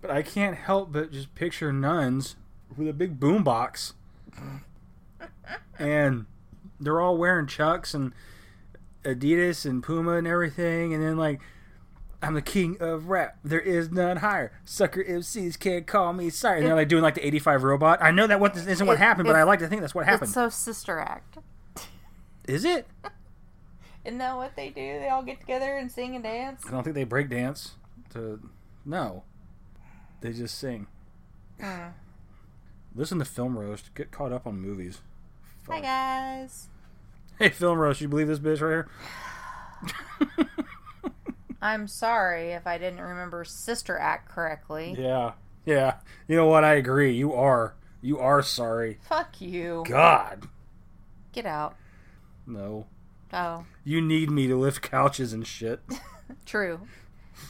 [0.00, 2.36] but I can't help but just picture nuns
[2.76, 3.94] with a big boombox,
[5.78, 6.26] and
[6.80, 8.12] they're all wearing Chucks and
[9.04, 11.40] Adidas and Puma and everything, and then like
[12.22, 13.38] I'm the king of rap.
[13.42, 14.52] There is none higher.
[14.64, 16.58] Sucker MCs can't call me sorry.
[16.58, 18.02] And they're like doing like the 85 robot.
[18.02, 20.28] I know that what isn't what happened, but I like to think that's what happened.
[20.28, 21.38] It's so Sister Act.
[22.46, 22.86] Is it?
[24.04, 24.98] Isn't that what they do?
[24.98, 26.62] They all get together and sing and dance?
[26.66, 27.72] I don't think they break dance.
[28.14, 28.40] To
[28.84, 29.24] no,
[30.20, 30.88] they just sing.
[31.60, 31.88] Hmm.
[32.94, 33.94] Listen to Film Roast.
[33.94, 35.00] Get caught up on movies.
[35.70, 36.68] Hi, guys.
[37.38, 38.86] Hey, Film Roast, you believe this bitch right
[40.38, 40.46] here?
[41.62, 44.96] I'm sorry if I didn't remember Sister Act correctly.
[44.98, 45.32] yeah,
[45.66, 45.96] yeah.
[46.26, 46.64] You know what?
[46.64, 47.12] I agree.
[47.12, 47.74] You are.
[48.02, 48.98] You are sorry.
[49.08, 49.84] Fuck you.
[49.86, 50.48] God,
[51.32, 51.76] Get out.
[52.46, 52.86] no.
[53.32, 55.80] Oh, You need me to lift couches and shit.
[56.46, 56.80] true.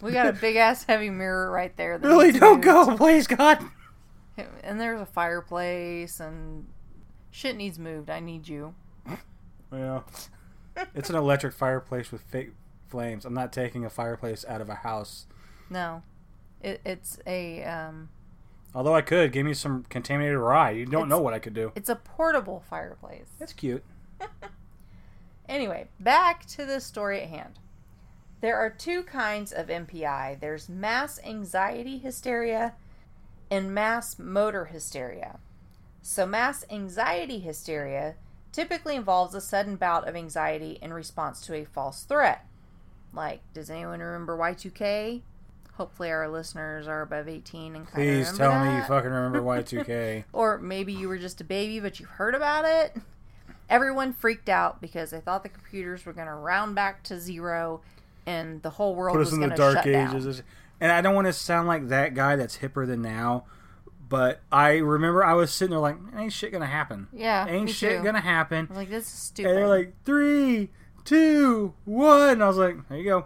[0.03, 1.97] We got a big ass heavy mirror right there.
[1.97, 2.65] that Really, don't moved.
[2.65, 3.59] go, please, God.
[4.63, 6.67] And there's a fireplace and
[7.31, 8.11] shit needs moved.
[8.11, 8.75] I need you.
[9.73, 10.01] Yeah.
[10.95, 12.51] It's an electric fireplace with fake
[12.89, 13.25] flames.
[13.25, 15.27] I'm not taking a fireplace out of a house.
[15.69, 16.03] No,
[16.63, 18.09] it, it's a um,
[18.75, 20.71] Although I could give me some contaminated rye.
[20.71, 21.73] You don't know what I could do.
[21.75, 23.29] it's a portable fireplace.
[23.39, 23.85] That's cute.
[25.51, 27.59] Anyway, back to the story at hand.
[28.41, 32.75] There are two kinds of MPI there's mass anxiety hysteria
[33.51, 35.41] and mass motor hysteria.
[36.03, 38.15] So, mass anxiety hysteria
[38.53, 42.47] typically involves a sudden bout of anxiety in response to a false threat.
[43.13, 45.23] Like, does anyone remember Y2K?
[45.75, 49.41] Hopefully, our listeners are above 18 and kind Please tell remember me you fucking remember
[49.41, 50.25] Y2K.
[50.33, 52.97] Or maybe you were just a baby, but you've heard about it.
[53.69, 57.81] Everyone freaked out because they thought the computers were going to round back to zero
[58.27, 60.17] and the whole world Put us was in going the to dark shut down.
[60.17, 60.43] ages.
[60.81, 63.45] And I don't want to sound like that guy that's hipper than now,
[64.11, 67.07] but I remember I was sitting there like, ain't shit gonna happen.
[67.13, 68.05] Yeah, Ain't shit too.
[68.05, 68.67] gonna happen.
[68.67, 69.57] I was like, this is And stupid.
[69.57, 70.69] they're like, three,
[71.07, 72.29] two, one.
[72.31, 73.25] And I was like, there you go.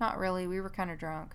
[0.00, 0.46] Not really.
[0.46, 1.32] We were kind of drunk.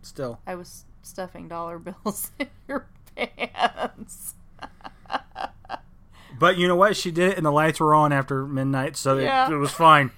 [0.00, 0.40] Still.
[0.46, 4.34] I was stuffing dollar bills in your pants.
[6.38, 6.96] But you know what?
[6.96, 9.48] She did it, and the lights were on after midnight, so Yeah.
[9.48, 10.12] it, it was fine.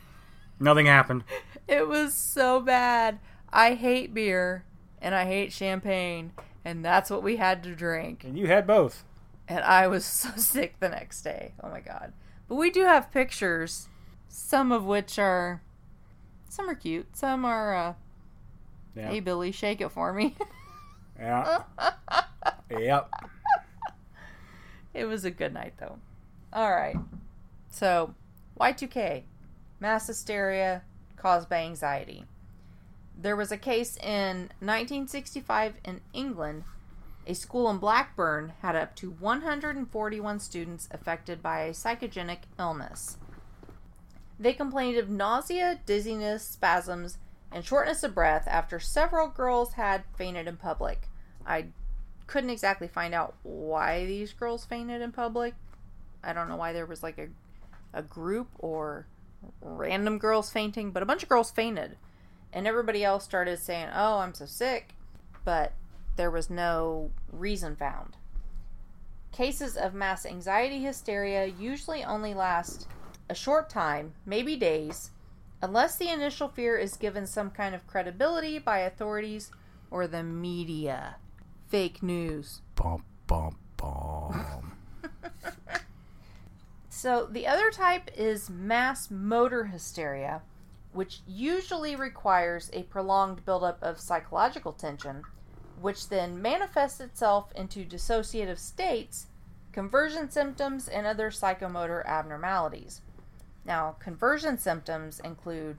[0.58, 1.24] Nothing happened.
[1.66, 3.18] It was so bad.
[3.50, 4.64] I hate beer
[5.00, 6.32] and I hate champagne,
[6.64, 8.24] and that's what we had to drink.
[8.24, 9.04] And you had both.
[9.48, 11.52] and I was so sick the next day.
[11.62, 12.12] Oh my god.
[12.48, 13.88] But we do have pictures,
[14.28, 15.62] some of which are
[16.48, 17.94] some are cute, some are uh
[18.96, 19.08] Yeah.
[19.10, 20.34] hey Billy, shake it for me.
[21.18, 21.64] Yeah.
[22.70, 23.10] yep.
[24.94, 25.98] it was a good night though.
[26.52, 26.96] All right.
[27.68, 28.14] So,
[28.58, 29.24] Y2K,
[29.80, 30.82] mass hysteria
[31.16, 32.24] caused by anxiety.
[33.20, 36.64] There was a case in 1965 in England.
[37.26, 43.18] A school in Blackburn had up to 141 students affected by a psychogenic illness.
[44.38, 47.18] They complained of nausea, dizziness, spasms,
[47.52, 51.08] and shortness of breath after several girls had fainted in public.
[51.44, 51.66] I
[52.26, 55.54] couldn't exactly find out why these girls fainted in public.
[56.24, 57.28] I don't know why there was like a
[57.92, 59.06] a group or
[59.60, 61.96] random girls fainting, but a bunch of girls fainted.
[62.52, 64.94] And everybody else started saying, "Oh, I'm so sick."
[65.44, 65.72] But
[66.16, 68.16] there was no reason found.
[69.32, 72.88] Cases of mass anxiety hysteria usually only last
[73.28, 75.10] a short time, maybe days,
[75.62, 79.52] unless the initial fear is given some kind of credibility by authorities
[79.90, 81.16] or the media.
[81.68, 82.60] Fake news.
[82.74, 84.72] Bum, bum, bum.
[87.00, 90.42] So the other type is mass motor hysteria,
[90.92, 95.22] which usually requires a prolonged buildup of psychological tension,
[95.80, 99.26] which then manifests itself into dissociative states,
[99.72, 103.00] conversion symptoms, and other psychomotor abnormalities.
[103.64, 105.76] Now, conversion symptoms include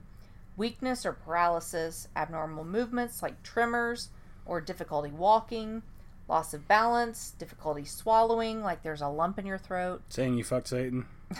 [0.56, 4.10] weakness or paralysis, abnormal movements like tremors
[4.46, 5.82] or difficulty walking,
[6.28, 10.68] loss of balance, difficulty swallowing, like there's a lump in your throat, Saying you fucked
[10.68, 11.06] Satan.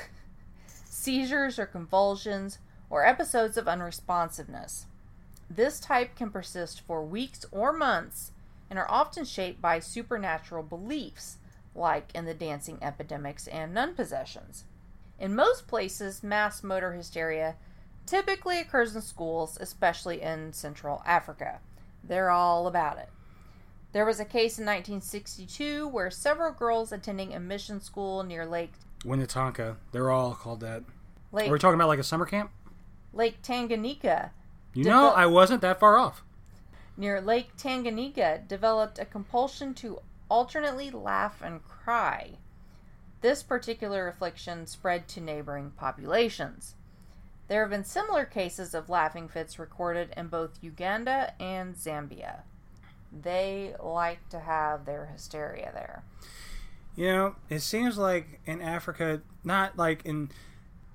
[0.85, 2.59] seizures or convulsions,
[2.93, 4.85] or episodes of unresponsiveness.
[5.49, 8.33] This type can persist for weeks or months
[8.69, 11.39] and are often shaped by supernatural beliefs,
[11.75, 14.65] like in the dancing epidemics and nun possessions.
[15.19, 17.57] In most places, mass motor hysteria
[18.05, 21.61] typically occurs in schools, especially in Central Africa.
[22.05, 23.09] They're all about it.
[23.93, 28.73] There was a case in 1962 where several girls attending a mission school near Lake
[29.03, 29.77] Winnetonka.
[29.93, 30.83] They're all called that.
[31.31, 32.51] Lake Are we talking about like a summer camp?
[33.13, 34.31] Lake Tanganyika
[34.75, 36.23] You Devel- know, I wasn't that far off.
[36.97, 42.33] near Lake Tanganyika developed a compulsion to alternately laugh and cry.
[43.21, 46.75] This particular affliction spread to neighboring populations.
[47.49, 52.41] There have been similar cases of laughing fits recorded in both Uganda and Zambia.
[53.13, 56.03] They like to have their hysteria there.
[56.97, 60.31] You know, it seems like in Africa, not like in,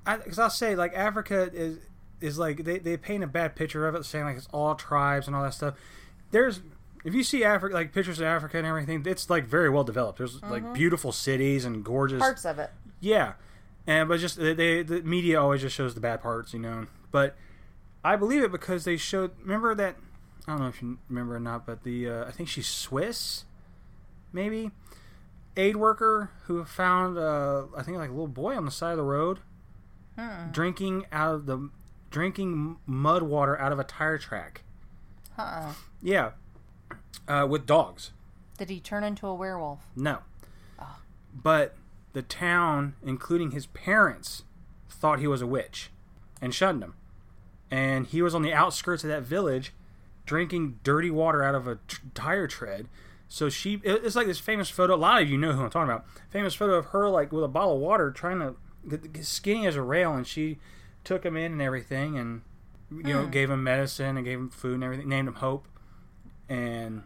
[0.06, 1.78] because I'll say like Africa is
[2.22, 5.28] is like they, they paint a bad picture of it, saying like it's all tribes
[5.28, 5.76] and all that stuff.
[6.32, 6.62] There's
[7.06, 10.18] if you see Africa like pictures of Africa and everything, it's like very well developed.
[10.18, 12.72] There's like beautiful cities and gorgeous Parts of it.
[13.00, 13.34] yeah,
[13.86, 16.88] and but just they, they the media always just shows the bad parts, you know.
[17.12, 17.36] But
[18.04, 19.32] I believe it because they showed.
[19.42, 19.96] Remember that?
[20.48, 23.44] I don't know if you remember or not, but the uh, I think she's Swiss,
[24.34, 24.72] maybe
[25.56, 28.98] aid worker who found uh, I think like a little boy on the side of
[28.98, 29.40] the road
[30.18, 30.50] Hmm.
[30.52, 31.70] drinking out of the
[32.18, 34.64] drinking mud water out of a tire track.
[35.38, 35.74] Uh-uh.
[36.02, 36.32] Yeah,
[37.28, 38.12] uh, with dogs.
[38.58, 39.86] Did he turn into a werewolf?
[39.96, 40.22] No.
[40.80, 40.98] Ah.
[41.32, 41.76] But
[42.14, 44.42] the town, including his parents,
[44.90, 45.92] thought he was a witch
[46.42, 46.96] and shunned him.
[47.70, 49.74] And he was on the outskirts of that village
[50.26, 52.88] drinking dirty water out of a t- tire tread.
[53.28, 54.96] So she, it's like this famous photo.
[54.96, 56.08] A lot of you know who I'm talking about.
[56.32, 59.84] Famous photo of her, like with a bottle of water, trying to skinny as a
[59.84, 60.58] rail, and she
[61.04, 62.42] took him in and everything, and
[62.92, 63.32] you know, Hmm.
[63.32, 65.10] gave him medicine and gave him food and everything.
[65.10, 65.68] Named him Hope,
[66.50, 67.04] and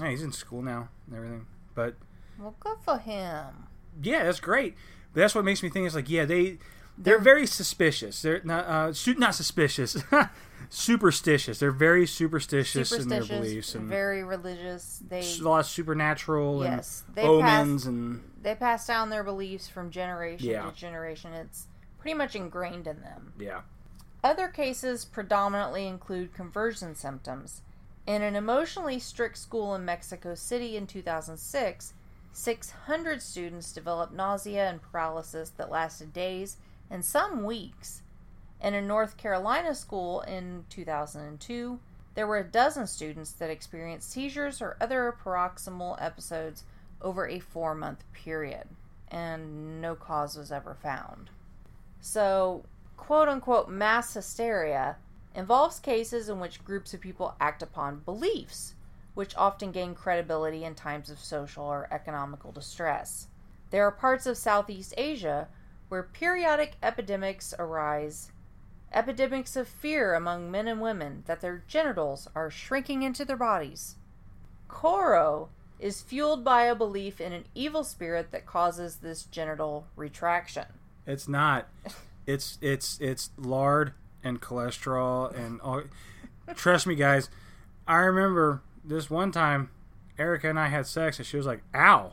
[0.00, 1.46] yeah, he's in school now and everything.
[1.74, 1.96] But
[2.38, 3.66] Well, good for him.
[4.02, 4.74] yeah, that's great.
[5.12, 6.58] But that's what makes me think it's like, yeah, they
[6.96, 8.20] they're very suspicious.
[8.22, 9.96] They're not uh, su- not suspicious,
[10.70, 11.58] superstitious.
[11.58, 15.02] They're very superstitious, in their Superstitious, beliefs and very religious.
[15.06, 19.68] They a lot of supernatural Yes, and they omens and they pass down their beliefs
[19.68, 20.70] from generation Yeah.
[20.70, 21.32] to generation.
[21.32, 21.66] It's
[22.00, 23.32] pretty much ingrained in them.
[23.38, 23.60] yeah,
[24.24, 27.62] Other cases predominantly include conversion symptoms.
[28.06, 31.92] In an emotionally strict school in Mexico City in 2006,
[32.32, 36.56] 600 students developed nausea and paralysis that lasted days
[36.90, 38.02] and some weeks.
[38.62, 41.78] In a North Carolina school in 2002,
[42.14, 46.64] there were a dozen students that experienced seizures or other paroxysmal episodes
[47.00, 48.64] over a four month period,
[49.08, 51.30] and no cause was ever found.
[52.00, 52.64] So,
[52.96, 54.96] quote unquote mass hysteria
[55.34, 58.74] involves cases in which groups of people act upon beliefs,
[59.14, 63.28] which often gain credibility in times of social or economical distress.
[63.70, 65.48] There are parts of Southeast Asia
[65.88, 68.32] where periodic epidemics arise
[68.92, 73.96] epidemics of fear among men and women that their genitals are shrinking into their bodies.
[74.68, 80.66] Koro is fueled by a belief in an evil spirit that causes this genital retraction.
[81.10, 81.68] It's not.
[82.26, 83.92] It's it's it's lard
[84.22, 85.82] and cholesterol and all.
[86.54, 87.28] Trust me, guys.
[87.86, 89.70] I remember this one time,
[90.18, 92.12] Erica and I had sex, and she was like, "Ow."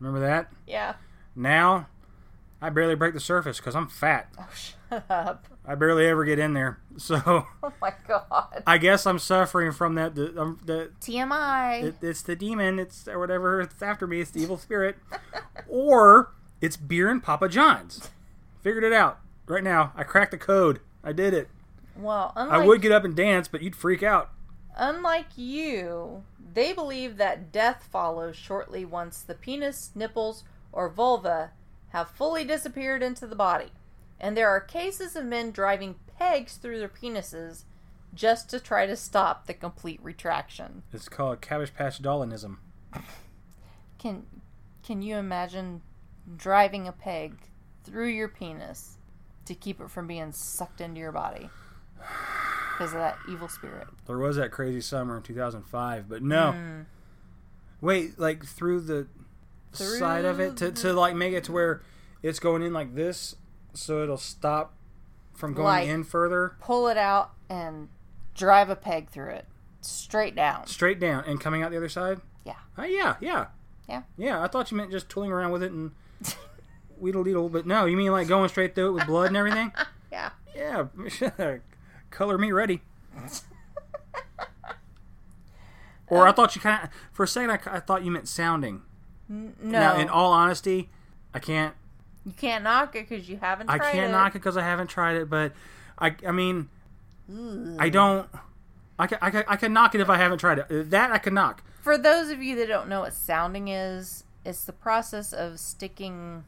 [0.00, 0.52] Remember that?
[0.66, 0.94] Yeah.
[1.34, 1.86] Now,
[2.60, 4.28] I barely break the surface because I'm fat.
[4.38, 5.46] Oh, shut up.
[5.66, 6.78] I barely ever get in there.
[6.98, 7.16] So
[7.62, 8.62] Oh my god.
[8.66, 10.14] I guess I'm suffering from that.
[10.14, 11.82] The, um, the TMI.
[11.84, 12.78] it, it's the demon.
[12.78, 13.60] It's or whatever.
[13.62, 14.20] It's after me.
[14.20, 14.96] It's the evil spirit,
[15.68, 16.32] or
[16.64, 18.10] it's beer and Papa John's.
[18.62, 19.92] Figured it out right now.
[19.94, 20.80] I cracked the code.
[21.02, 21.48] I did it.
[21.96, 24.30] well, unlike, I would get up and dance, but you'd freak out.
[24.76, 26.24] unlike you,
[26.54, 31.50] they believe that death follows shortly once the penis, nipples, or vulva
[31.90, 33.70] have fully disappeared into the body.
[34.18, 37.64] And there are cases of men driving pegs through their penises
[38.14, 40.82] just to try to stop the complete retraction.
[40.92, 42.56] It's called Cabbage Patch Dollinism.
[43.98, 44.24] Can
[44.82, 45.82] can you imagine
[46.36, 47.34] driving a peg
[47.84, 48.96] through your penis
[49.46, 51.50] to keep it from being sucked into your body
[52.72, 53.86] because of that evil spirit?
[54.06, 56.52] There was that crazy summer in 2005, but no.
[56.56, 56.86] Mm.
[57.80, 59.06] Wait, like through the
[59.72, 61.82] Through side of it to, to like make it to where
[62.22, 63.36] it's going in like this,
[63.74, 64.74] so it'll stop
[65.34, 67.88] from going Like- in further, Pull it out and
[68.34, 69.46] drive a peg through it
[69.82, 70.66] straight down.
[70.66, 72.20] straight down, and coming out the other side.
[72.46, 72.54] Yeah.
[72.78, 73.46] Uh, yeah, yeah,
[73.88, 74.02] Yeah.
[74.16, 74.42] yeah.
[74.42, 75.92] I thought you meant just tooling around with it and
[77.00, 79.72] wheedle deedle, but no, you mean like going straight through it with blood and everything?
[80.12, 80.30] Yeah.
[80.54, 81.56] Yeah,
[82.10, 82.82] color me ready.
[86.06, 88.28] Or I um, thought you kind of, for a second, I, I thought you meant
[88.28, 88.82] sounding.
[89.28, 90.90] N- Now, no, in all honesty,
[91.34, 91.74] I can't
[92.24, 93.82] you can't knock it because you haven't tried it.
[93.82, 94.12] I can't it.
[94.12, 95.52] knock it because I haven't tried it, but
[95.98, 96.68] I I mean
[97.30, 97.76] Ooh.
[97.78, 98.28] I don't.
[98.96, 100.90] I can, I, can, I can knock it if I haven't tried it.
[100.90, 101.64] That I can knock.
[101.80, 106.44] For those of you that don't know what sounding is, it's the process of sticking,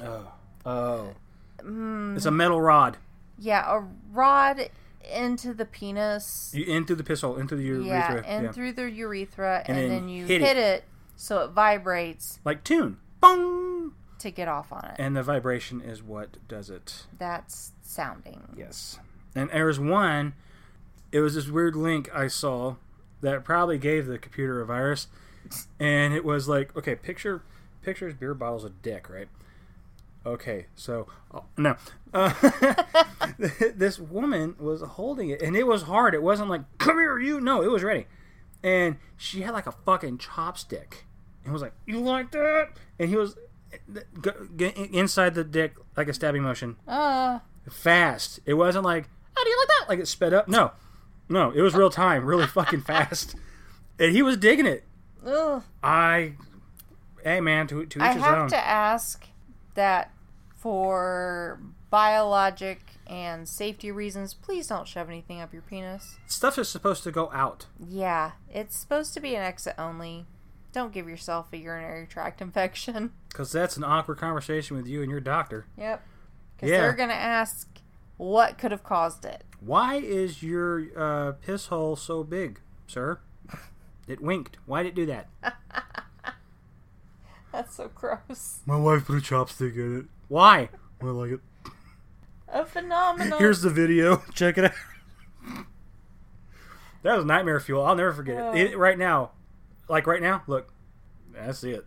[0.00, 0.32] Oh,
[0.66, 1.14] oh.
[1.62, 2.96] mm, It's a metal rod.
[3.38, 3.82] yeah, a
[4.12, 4.70] rod
[5.12, 6.52] into the penis.
[6.54, 7.86] You in through the piss hole, into the urethra.
[7.86, 8.52] yeah, and yeah.
[8.52, 10.60] through the urethra, and, And then then you hit hit, it.
[10.60, 10.84] it.
[11.16, 13.92] so it vibrates like tune, bong.
[14.20, 14.94] to get off on it.
[14.98, 17.06] and the vibration is what does it.
[17.18, 18.42] That's sounding.
[18.56, 18.98] Yes.
[19.34, 20.34] And there was one,
[21.10, 22.76] it was this weird link I saw
[23.22, 25.08] that probably gave the computer a virus.
[25.80, 27.42] And it was like, okay, picture
[27.82, 29.28] pictures beer bottles of dick, right?
[30.24, 31.76] Okay, so oh, no,
[32.14, 32.32] uh,
[33.74, 36.14] this woman was holding it, and it was hard.
[36.14, 38.06] It wasn't like "come here, you." No, it was ready,
[38.62, 41.04] and she had like a fucking chopstick,
[41.42, 42.68] and was like, "You like that?"
[43.00, 43.36] And he was
[44.92, 48.38] inside the dick like a stabbing motion, Uh, fast.
[48.46, 50.46] It wasn't like, "How do you like that?" Like it sped up.
[50.46, 50.70] No,
[51.28, 53.34] no, it was real time, really fucking fast,
[53.98, 54.84] and he was digging it.
[55.26, 55.62] Ugh.
[55.82, 56.34] I,
[57.24, 59.26] hey man, to to each I his have to ask
[59.74, 60.10] that
[60.56, 61.60] for
[61.90, 66.16] biologic and safety reasons, please don't shove anything up your penis.
[66.26, 67.66] Stuff is supposed to go out.
[67.78, 70.26] Yeah, it's supposed to be an exit only.
[70.72, 73.12] Don't give yourself a urinary tract infection.
[73.32, 75.64] Because that's an awkward conversation with you and your doctor.
[75.78, 76.02] Yep.
[76.54, 76.80] Because Yeah.
[76.82, 77.66] they're going to ask
[78.18, 79.42] what could have caused it.
[79.60, 83.20] Why is your uh, piss hole so big, sir?
[84.12, 84.58] It winked.
[84.66, 85.28] Why did it do that?
[87.52, 88.60] That's so gross.
[88.66, 90.04] My wife put a chopstick in it.
[90.28, 90.68] Why?
[91.00, 91.40] I like it.
[92.48, 93.38] A phenomenon.
[93.38, 94.22] Here's the video.
[94.34, 94.72] Check it out.
[97.02, 97.84] that was nightmare fuel.
[97.84, 98.52] I'll never forget Oh.
[98.54, 98.72] it.
[98.72, 98.78] it.
[98.78, 99.30] Right now,
[99.88, 100.72] like right now, look.
[101.32, 101.86] That's it.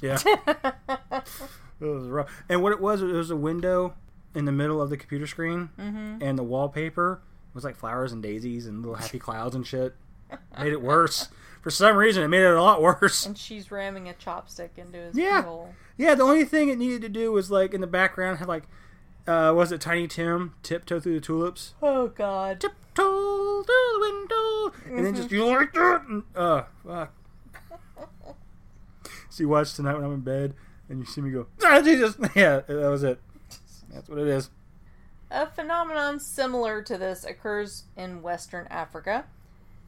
[0.00, 2.30] Yeah, it was rough.
[2.48, 3.92] And what it was, it was a window
[4.34, 6.22] in the middle of the computer screen, mm-hmm.
[6.22, 7.20] and the wallpaper
[7.52, 9.94] was like flowers and daisies and little happy clouds and shit.
[10.58, 11.28] Made it worse.
[11.62, 13.26] For some reason, it made it a lot worse.
[13.26, 15.42] And she's ramming a chopstick into his Yeah.
[15.42, 15.74] hole.
[15.96, 18.64] Yeah, the only thing it needed to do was like in the background have like,
[19.26, 21.74] uh, was it Tiny Tim tiptoe through the tulips?
[21.82, 22.60] Oh, God.
[22.60, 26.02] Tiptoe through the window, and then just you like that.
[26.08, 27.12] And, uh, fuck.
[29.28, 30.54] so you watch tonight when I'm in bed,
[30.88, 32.16] and you see me go, ah, Jesus.
[32.34, 33.20] Yeah, that was it.
[33.92, 34.50] That's what it is.
[35.30, 39.26] A phenomenon similar to this occurs in Western Africa.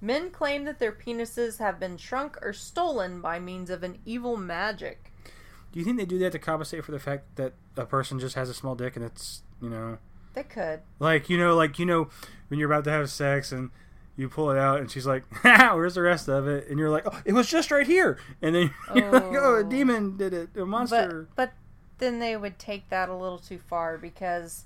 [0.03, 4.37] Men claim that their penises have been shrunk or stolen by means of an evil
[4.37, 5.13] magic.
[5.73, 8.35] Do you think they do that to compensate for the fact that a person just
[8.35, 9.97] has a small dick and it's you know
[10.35, 10.81] They could.
[10.99, 12.09] like you know like you know
[12.49, 13.71] when you're about to have sex and
[14.17, 16.91] you pull it out and she's like ha, where's the rest of it and you're
[16.91, 19.63] like oh it was just right here and then you're like oh a Oh.
[19.63, 21.53] demon did it a monster But but
[21.99, 24.65] then they would take that a little too far because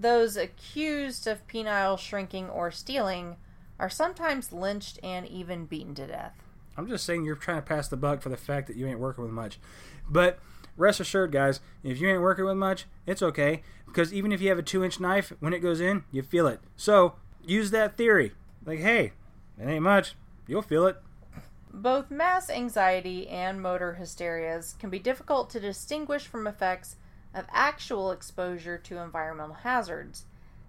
[0.00, 3.36] those accused of penile shrinking or stealing
[3.78, 6.34] are sometimes lynched and even beaten to death.
[6.76, 9.00] I'm just saying you're trying to pass the buck for the fact that you ain't
[9.00, 9.58] working with much.
[10.08, 10.38] But
[10.76, 13.62] rest assured guys if you ain't working with much it's okay.
[13.86, 16.46] Because even if you have a two inch knife when it goes in you feel
[16.46, 16.60] it.
[16.76, 17.14] So
[17.44, 18.32] use that theory.
[18.64, 19.12] Like hey
[19.58, 20.14] it ain't much.
[20.46, 20.96] You'll feel it.
[21.74, 26.96] Both mass anxiety and motor hysterias can be difficult to distinguish from effects
[27.34, 30.26] of actual exposure to environmental hazards.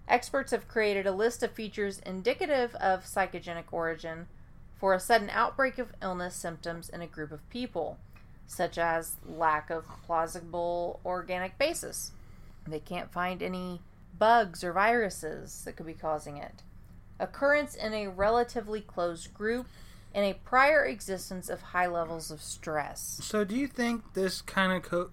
[0.07, 4.27] Experts have created a list of features indicative of psychogenic origin
[4.77, 7.97] for a sudden outbreak of illness symptoms in a group of people,
[8.47, 12.11] such as lack of plausible organic basis.
[12.67, 13.81] They can't find any
[14.17, 16.63] bugs or viruses that could be causing it.
[17.19, 19.67] Occurrence in a relatively closed group
[20.13, 23.19] and a prior existence of high levels of stress.
[23.23, 25.11] So do you think this kind of co-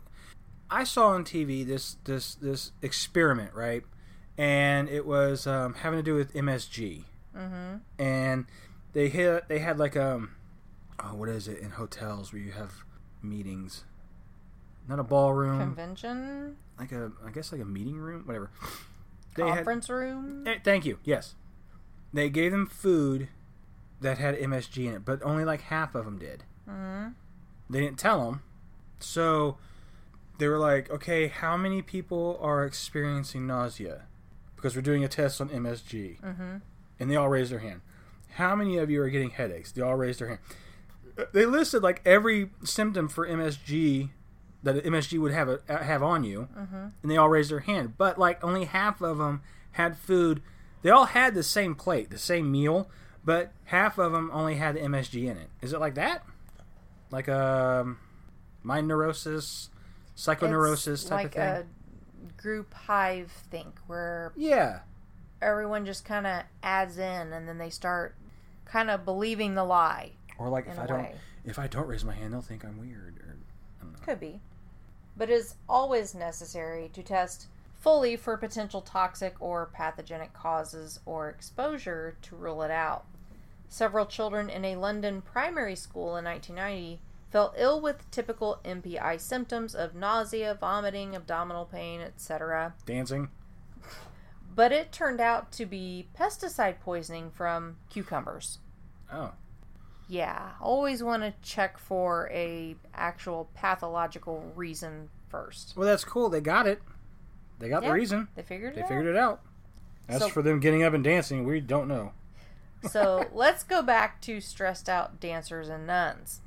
[0.71, 3.83] I saw on TV this this this experiment, right?
[4.41, 7.05] And it was um, having to do with MSG.
[7.37, 7.77] Mm-hmm.
[7.99, 8.47] And
[8.95, 10.33] they had they had like um
[10.99, 12.85] oh what is it in hotels where you have
[13.23, 13.85] meetings?
[14.89, 18.51] Not a ballroom, Convention, like a I guess like a meeting room, whatever.
[19.37, 20.47] They had conference room.
[20.47, 20.99] Eh, thank you.
[21.05, 21.35] Yes,
[22.13, 23.29] they gave them food
[24.01, 26.45] that had MSG in it, but only like half of them did.
[26.69, 27.11] Mm-hmm.
[27.69, 28.43] They didn't tell them.
[28.99, 29.59] So
[30.39, 34.07] they were like, okay, how many people are experiencing nausea?
[34.61, 36.21] Because we're doing a test on MSG.
[36.21, 36.57] Mm-hmm.
[36.99, 37.81] And they all raised their hand.
[38.35, 39.73] How many of you are getting headaches?
[39.73, 40.41] They all raised their hand.
[41.33, 44.11] They listed like every symptom for MSG
[44.63, 46.77] that MSG would have a, have on you, Mm-hmm.
[47.03, 47.95] and they all raised their hand.
[47.97, 49.43] But like only half of them
[49.73, 50.43] had food.
[50.83, 52.91] They all had the same plate, the same meal,
[53.25, 55.49] but half of them only had the MSG in it.
[55.63, 56.25] Is it like that?
[57.11, 57.99] Like um,
[58.63, 59.71] mind neurosis,
[60.17, 61.69] psychoneurosis It's type like of thing?
[62.37, 64.81] Group hive think where yeah.
[65.43, 68.15] everyone just kind of adds in and then they start
[68.65, 71.15] kind of believing the lie Or like if i don't way.
[71.45, 73.17] if I don't raise my hand, they'll think I'm weird.
[73.19, 73.37] Or
[73.81, 73.99] I don't know.
[74.05, 74.41] Could be.
[75.17, 77.47] But it is always necessary to test
[77.81, 83.05] fully for potential toxic or pathogenic causes or exposure to rule it out.
[83.69, 87.01] Several children in a London primary school in 1990
[87.31, 92.75] fell ill with typical MPI symptoms of nausea, vomiting, abdominal pain, etc.
[92.85, 93.29] Dancing.
[94.55, 98.59] But it turned out to be pesticide poisoning from cucumbers.
[99.13, 99.33] Oh.
[100.09, 105.75] Yeah, always want to check for a actual pathological reason first.
[105.77, 106.29] Well, that's cool.
[106.29, 106.83] They got it.
[107.61, 107.91] They got Yeah.
[107.91, 108.29] the reason.
[108.35, 108.89] They figured it They out.
[108.89, 109.41] figured it out.
[110.09, 112.13] As So- for them getting up and dancing, we don't know.
[112.89, 116.41] So let's go back to stressed out dancers and nuns.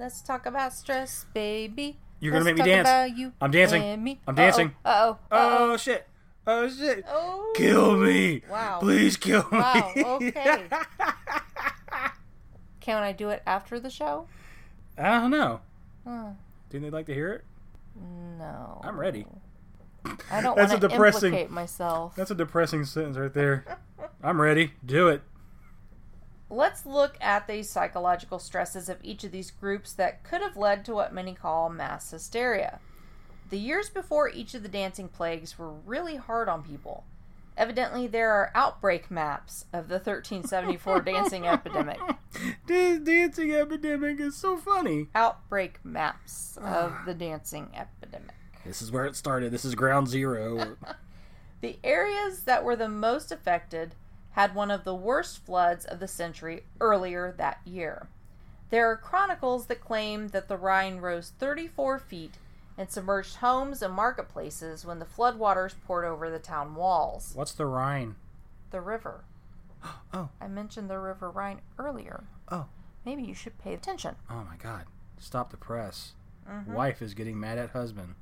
[0.00, 1.98] Let's talk about stress, baby.
[2.20, 3.34] You're gonna Let's make me dance.
[3.38, 4.02] I'm dancing.
[4.02, 4.18] me.
[4.26, 4.74] I'm dancing.
[4.82, 5.18] Uh oh.
[5.30, 6.06] Oh shit!
[6.46, 7.04] Oh shit!
[7.06, 7.52] Oh.
[7.54, 8.40] Kill me!
[8.50, 8.78] Wow.
[8.80, 9.58] Please kill me!
[9.58, 10.68] Wow, okay.
[12.80, 14.26] Can I do it after the show?
[14.96, 15.60] I don't know.
[16.06, 16.34] Oh,
[16.70, 17.44] Didn't they like to hear it?
[18.38, 18.80] no.
[18.82, 19.26] I'm ready.
[20.30, 22.16] I don't want to implicate myself.
[22.16, 23.66] That's a depressing sentence right there.
[24.22, 24.72] I'm ready.
[24.82, 25.20] Do it.
[26.50, 30.84] Let's look at the psychological stresses of each of these groups that could have led
[30.84, 32.80] to what many call mass hysteria.
[33.50, 37.04] The years before each of the dancing plagues were really hard on people.
[37.56, 42.00] Evidently, there are outbreak maps of the 1374 dancing epidemic.
[42.66, 45.08] This dancing epidemic is so funny.
[45.14, 48.34] Outbreak maps of the dancing epidemic.
[48.64, 49.52] This is where it started.
[49.52, 50.76] This is ground zero.
[51.60, 53.94] The areas that were the most affected
[54.32, 58.08] had one of the worst floods of the century earlier that year.
[58.70, 62.34] There are chronicles that claim that the Rhine rose 34 feet
[62.78, 67.32] and submerged homes and marketplaces when the floodwaters poured over the town walls.
[67.34, 68.14] What's the Rhine?
[68.70, 69.24] The river.
[70.12, 70.28] Oh.
[70.40, 72.24] I mentioned the River Rhine earlier.
[72.50, 72.66] Oh.
[73.04, 74.16] Maybe you should pay attention.
[74.28, 74.84] Oh my god.
[75.18, 76.12] Stop the press.
[76.48, 76.66] Mhm.
[76.68, 78.14] Wife is getting mad at husband.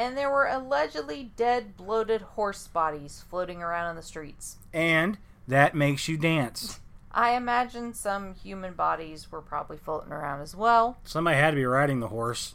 [0.00, 4.56] And there were allegedly dead, bloated horse bodies floating around in the streets.
[4.72, 6.80] And that makes you dance.
[7.12, 10.96] I imagine some human bodies were probably floating around as well.
[11.04, 12.54] Somebody had to be riding the horse.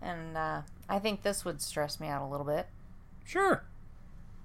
[0.00, 2.68] And uh, I think this would stress me out a little bit.
[3.24, 3.64] Sure.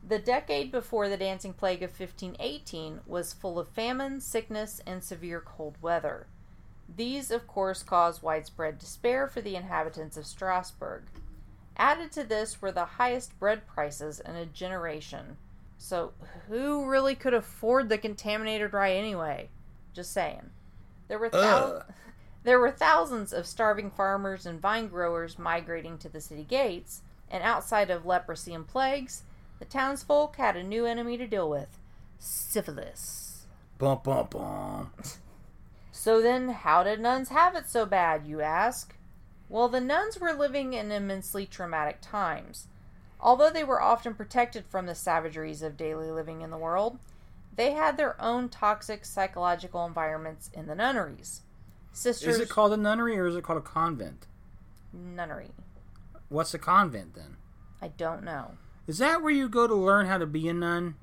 [0.08, 5.42] The decade before the dancing plague of 1518 was full of famine, sickness, and severe
[5.42, 6.26] cold weather.
[6.89, 11.04] These, of course, caused widespread despair for the inhabitants of Strasbourg.
[11.82, 15.38] Added to this were the highest bread prices in a generation.
[15.80, 16.14] So,
[16.48, 19.50] who really could afford the contaminated rye anyway?
[19.92, 20.52] Just saying.
[21.08, 21.82] There were thou-
[22.44, 27.02] there were thousands of starving farmers and vine growers migrating to the city gates,
[27.32, 29.24] and outside of leprosy and plagues,
[29.58, 31.80] the townsfolk had a new enemy to deal with
[32.20, 33.48] syphilis.
[33.80, 34.92] Bum bum bum.
[35.92, 38.96] So then, how did nuns have it so bad, you ask?
[39.52, 42.68] Well, the nuns were living in immensely traumatic times.
[43.20, 46.99] Although they were often protected from the savageries of daily living in the world,
[47.58, 51.41] they had their own toxic psychological environments in the nunneries.
[51.91, 52.36] Sisters.
[52.36, 54.26] Is it called a nunnery or is it called a convent?
[54.93, 55.52] nunnery?
[56.30, 57.36] What's a convent then?
[57.82, 58.54] I don't know.
[58.88, 60.95] Is that where you go to learn how to be a nun?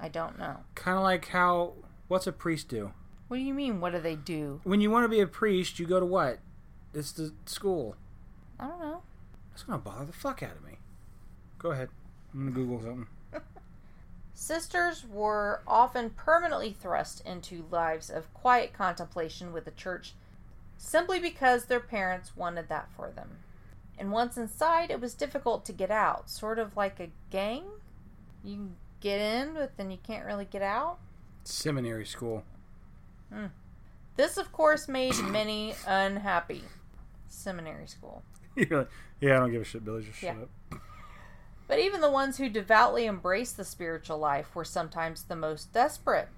[0.00, 0.60] I don't know.
[0.74, 1.74] Kind of like how.
[2.08, 2.92] What's a priest do?
[3.28, 3.82] What do you mean?
[3.82, 4.62] What do they do?
[4.64, 6.38] When you want to be a priest, you go to what?
[6.94, 7.96] It's the school.
[8.58, 9.02] I don't know.
[9.50, 10.78] That's gonna bother the fuck out of me.
[11.58, 11.88] Go ahead.
[12.32, 13.06] I'm gonna Google something.
[14.34, 20.14] Sisters were often permanently thrust into lives of quiet contemplation with the church
[20.76, 23.38] simply because their parents wanted that for them.
[23.98, 27.62] And once inside, it was difficult to get out, sort of like a gang.
[28.42, 30.98] You can get in, but then you can't really get out.
[31.44, 32.42] Seminary school.
[33.32, 33.46] Hmm.
[34.16, 36.62] This, of course, made many unhappy.
[37.32, 38.22] Seminary school.
[38.56, 40.04] You're like, yeah, I don't give a shit, Billy.
[40.04, 40.42] Just shut Yeah.
[40.42, 40.80] up.
[41.68, 46.28] But even the ones who devoutly embraced the spiritual life were sometimes the most desperate.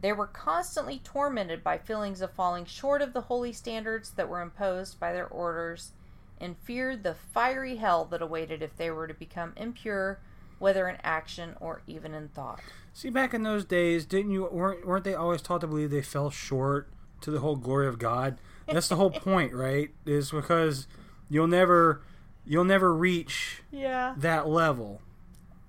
[0.00, 4.40] They were constantly tormented by feelings of falling short of the holy standards that were
[4.40, 5.92] imposed by their orders
[6.40, 10.20] and feared the fiery hell that awaited if they were to become impure,
[10.60, 12.60] whether in action or even in thought.
[12.92, 16.02] See, back in those days, didn't you weren't weren't they always taught to believe they
[16.02, 16.88] fell short
[17.22, 18.38] to the whole glory of God?
[18.72, 19.90] That's the whole point, right?
[20.06, 20.86] Is because
[21.28, 22.02] you'll never
[22.44, 24.14] you'll never reach Yeah.
[24.18, 25.00] that level.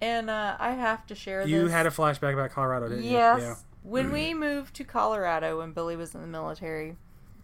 [0.02, 1.72] And uh, I have to share You this.
[1.74, 3.40] had a flashback about Colorado, didn't Yes.
[3.42, 3.46] you?
[3.48, 3.56] Yeah.
[3.84, 6.96] When we moved to Colorado when Billy was in the military,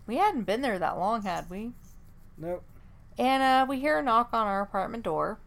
[0.07, 1.71] we hadn't been there that long, had we?
[2.37, 2.63] Nope.
[3.17, 5.39] And uh, we hear a knock on our apartment door.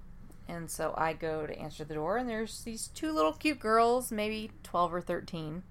[0.48, 4.10] And so I go to answer the door, and there's these two little cute girls,
[4.10, 5.62] maybe 12 or 13.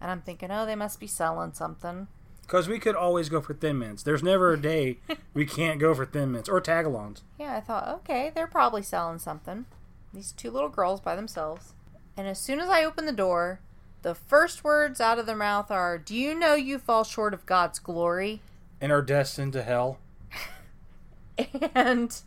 [0.00, 2.06] And I'm thinking, oh, they must be selling something.
[2.50, 4.02] Because we could always go for thin mints.
[4.02, 4.98] There's never a day
[5.34, 7.20] we can't go for thin mints or tagalongs.
[7.38, 9.66] Yeah, I thought, okay, they're probably selling something.
[10.12, 11.74] These two little girls by themselves.
[12.16, 13.60] And as soon as I open the door,
[14.02, 17.46] the first words out of their mouth are, Do you know you fall short of
[17.46, 18.42] God's glory?
[18.80, 20.00] And are destined to hell.
[21.72, 22.20] and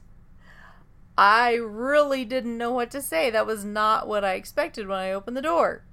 [1.17, 3.29] I really didn't know what to say.
[3.29, 5.83] That was not what I expected when I opened the door.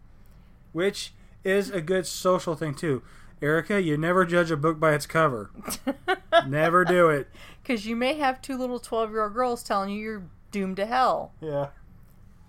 [0.71, 3.03] Which is a good social thing too.
[3.43, 5.51] Erica, you never judge a book by its cover.
[6.47, 7.29] never do it.
[7.63, 10.87] Because you may have two little 12 year old girls telling you you're doomed to
[10.87, 11.33] hell.
[11.41, 11.69] Yeah.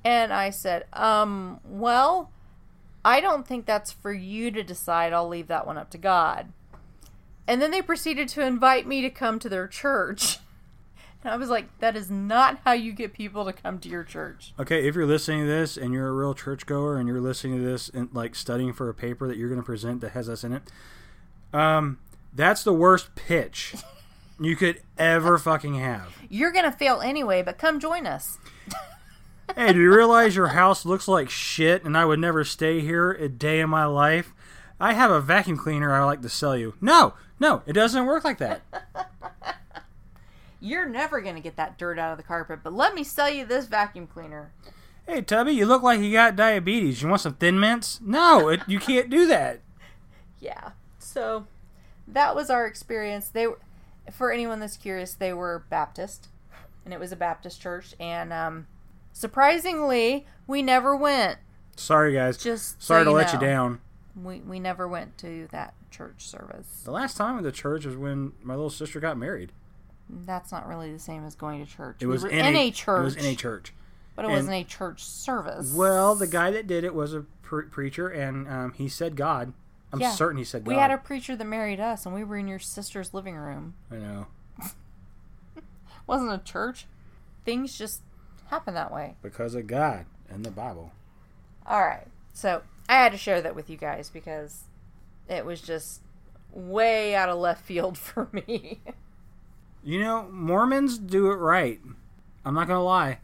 [0.03, 2.31] And I said, um, well,
[3.05, 5.13] I don't think that's for you to decide.
[5.13, 6.51] I'll leave that one up to God.
[7.47, 10.39] And then they proceeded to invite me to come to their church.
[11.23, 14.03] And I was like, that is not how you get people to come to your
[14.03, 14.53] church.
[14.59, 17.63] Okay, if you're listening to this and you're a real churchgoer and you're listening to
[17.63, 20.43] this and like studying for a paper that you're going to present that has us
[20.43, 20.63] in it,
[21.53, 21.99] um,
[22.33, 23.75] that's the worst pitch
[24.39, 26.17] you could ever fucking have.
[26.27, 28.39] You're going to fail anyway, but come join us.
[29.55, 33.11] hey, do you realize your house looks like shit and I would never stay here
[33.11, 34.33] a day in my life?
[34.79, 36.73] I have a vacuum cleaner I like to sell you.
[36.81, 38.61] No, no, it doesn't work like that.
[40.61, 43.29] You're never going to get that dirt out of the carpet, but let me sell
[43.29, 44.53] you this vacuum cleaner.
[45.07, 47.01] Hey, Tubby, you look like you got diabetes.
[47.01, 47.99] You want some Thin Mints?
[48.01, 49.59] No, it, you can't do that.
[50.39, 50.71] Yeah.
[50.97, 51.45] So
[52.07, 53.29] that was our experience.
[53.29, 53.59] They were,
[54.11, 56.29] for anyone that's curious, they were Baptist,
[56.83, 57.93] and it was a Baptist church.
[57.99, 58.65] And um,
[59.13, 61.37] surprisingly, we never went.
[61.75, 62.37] Sorry, guys.
[62.37, 63.81] Just sorry so to you let you down.
[64.19, 66.81] We we never went to that church service.
[66.83, 69.51] The last time at the church was when my little sister got married.
[70.25, 71.97] That's not really the same as going to church.
[72.01, 72.99] It was we in, in, a, a, church.
[73.01, 73.73] It was in a church.
[74.15, 75.73] but it and- wasn't a church service.
[75.73, 79.53] Well, the guy that did it was a pre- preacher, and um, he said God.
[79.93, 80.11] I'm Yeah.
[80.11, 80.71] certain he said God.
[80.71, 83.73] we had a preacher that married us, and we were in your sister's living room.
[83.91, 84.27] I know
[86.07, 86.87] wasn't a church.
[87.45, 88.01] Things just
[88.47, 89.15] happen that way.
[89.21, 90.91] because of God and the Bible.
[91.65, 92.07] All right.
[92.33, 94.63] So I had to share that with you guys because
[95.27, 96.01] it was just
[96.53, 98.79] way out of left field for me.
[99.83, 101.79] You know, Mormons do it right.
[102.45, 103.19] I'm not gonna lie.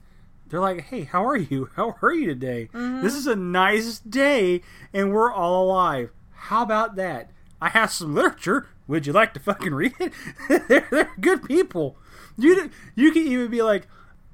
[0.47, 1.69] They're like, "Hey, how are you?
[1.75, 2.69] How are you today?
[2.73, 4.61] This is a nice day,
[4.93, 6.11] and we're all alive.
[6.33, 7.31] How about that?
[7.61, 8.67] I have some literature.
[8.87, 10.13] Would you like to fucking read it?
[10.69, 11.97] they're, they're good people.
[12.37, 13.87] You you can even be like,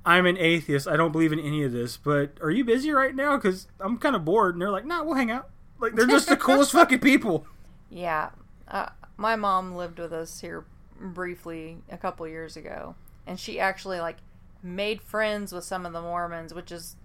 [0.06, 0.88] I'm an atheist.
[0.88, 1.98] I don't believe in any of this.
[1.98, 3.38] But are you busy right now?
[3.38, 4.56] Because I'm kind of bored.
[4.56, 5.50] And they're like, Nah, we'll hang out.
[5.80, 7.48] Like they're just the coolest fucking people.
[7.90, 8.30] yeah.
[8.68, 10.66] Uh, my mom lived with us here
[11.12, 12.96] briefly a couple years ago,
[13.28, 14.18] and she actually like
[14.62, 16.96] made friends with some of the Mormons, which is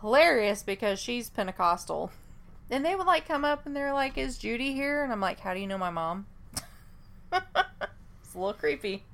[0.00, 2.12] hilarious because she's Pentecostal.
[2.70, 5.40] And they would like come up and they're like, "Is Judy here?" And I'm like,
[5.40, 6.26] "How do you know my mom?"
[7.32, 9.04] it's a little creepy.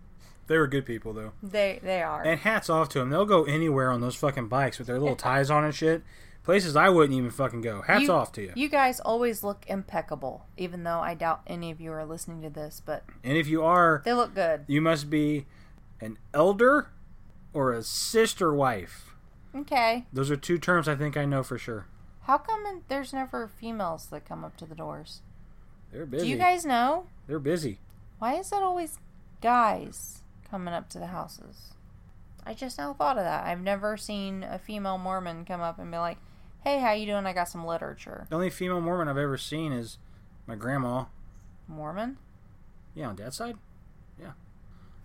[0.47, 1.33] They were good people though.
[1.43, 2.23] They they are.
[2.23, 3.11] And hats off to them.
[3.11, 6.03] They'll go anywhere on those fucking bikes with their little ties on and shit.
[6.47, 7.83] Places I wouldn't even fucking go.
[7.83, 8.53] Hats off to you.
[8.55, 12.51] You guys always look impeccable, even though I doubt any of you are listening to
[12.51, 14.65] this, but And if you are, they look good.
[14.69, 15.47] you must be
[16.01, 16.91] an elder
[17.53, 19.17] or a sister wife.
[19.57, 20.07] Okay.
[20.13, 21.89] Those are two terms I think I know for sure.
[22.23, 25.23] How come there's never females that come up to the doors?
[25.93, 26.27] They're busy.
[26.27, 27.07] Do you guys know?
[27.27, 27.81] They're busy.
[28.21, 28.99] Why is it always
[29.41, 31.73] guys coming up to the houses?
[32.47, 33.45] I just now thought of that.
[33.47, 36.19] I've never seen a female Mormon come up and be like,
[36.67, 37.27] "Hey, how you doing?
[37.27, 39.99] I got some literature." The only female Mormon I've ever seen is
[40.49, 41.05] my grandma.
[41.69, 42.19] Mormon?
[42.93, 43.57] Yeah, on dad's side.
[44.21, 44.33] Yeah.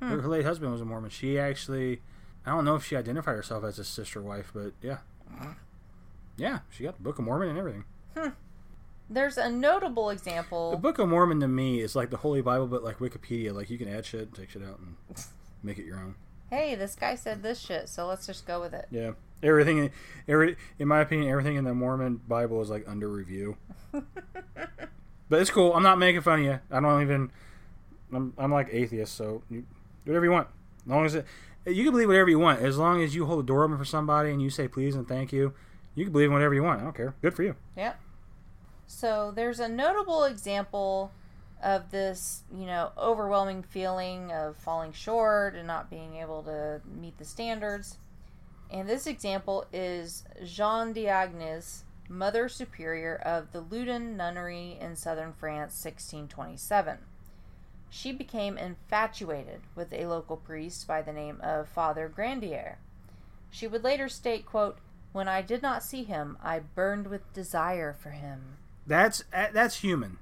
[0.01, 0.09] Hmm.
[0.09, 1.12] Her, her late husband was a Mormon.
[1.12, 2.01] She actually,
[2.47, 4.97] I don't know if she identified herself as a sister wife, but yeah.
[6.36, 7.84] Yeah, she got the Book of Mormon and everything.
[9.07, 10.72] There's a notable example.
[10.72, 10.78] The.
[10.78, 13.53] Book of Mormon to me is like the Holy Bible, but like Wikipedia.
[13.53, 14.95] Like you can add shit, take shit out, and
[15.62, 16.16] make it your own.
[16.49, 18.88] Hey, this guy said this shit, so let's just go with it.
[18.89, 19.12] Yeah,
[19.43, 19.91] everything.
[20.27, 23.57] Every, in my opinion, everything in the Mormon Bible is like under review.
[23.91, 25.73] but it's cool.
[25.73, 26.59] I'm not making fun of you.
[26.69, 27.31] I don't even.
[28.13, 29.65] I'm, I'm like atheist, so you,
[30.05, 30.47] do whatever you want.
[30.85, 31.25] As long as it,
[31.65, 33.85] you can believe whatever you want, as long as you hold the door open for
[33.85, 35.53] somebody and you say please and thank you.
[35.95, 36.81] You can believe in whatever you want.
[36.81, 37.13] I don't care.
[37.21, 37.55] Good for you.
[37.77, 37.99] Yep.
[38.87, 41.11] So there's a notable example
[41.63, 47.17] of this, you know, overwhelming feeling of falling short and not being able to meet
[47.17, 47.97] the standards.
[48.72, 55.34] And this example is Jeanne des Anges, Mother Superior of the Loudun Nunnery in southern
[55.34, 56.97] France, 1627.
[57.89, 62.78] She became infatuated with a local priest by the name of Father Grandier.
[63.49, 64.78] She would later state, quote,
[65.11, 68.57] when I did not see him, I burned with desire for him.
[68.88, 70.17] That's uh, that's human.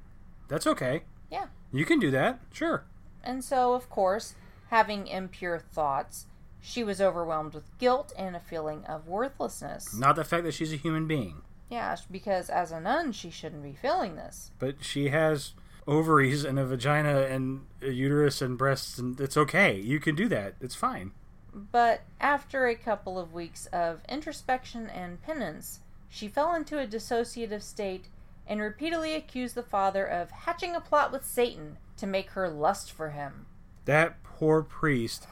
[0.47, 1.03] That's okay.
[1.31, 1.45] Yeah.
[1.71, 2.39] You can do that.
[2.51, 2.83] Sure.
[3.23, 4.33] And so, of course,
[4.69, 6.25] having impure thoughts,
[6.61, 9.93] she was overwhelmed with guilt and a feeling of worthlessness.
[9.97, 11.41] Not the fact that she's a human being.
[11.69, 14.51] Yeah, because as a nun, she shouldn't be feeling this.
[14.59, 15.53] but she has
[15.87, 19.79] ovaries and a vagina and a uterus and breasts, and it's okay.
[19.79, 20.55] You can do that.
[20.61, 21.11] It's fine.
[21.53, 27.61] But after a couple of weeks of introspection and penance, she fell into a dissociative
[27.63, 28.05] state
[28.47, 32.91] and repeatedly accused the father of hatching a plot with Satan to make her lust
[32.91, 33.45] for him.
[33.85, 35.27] That poor priest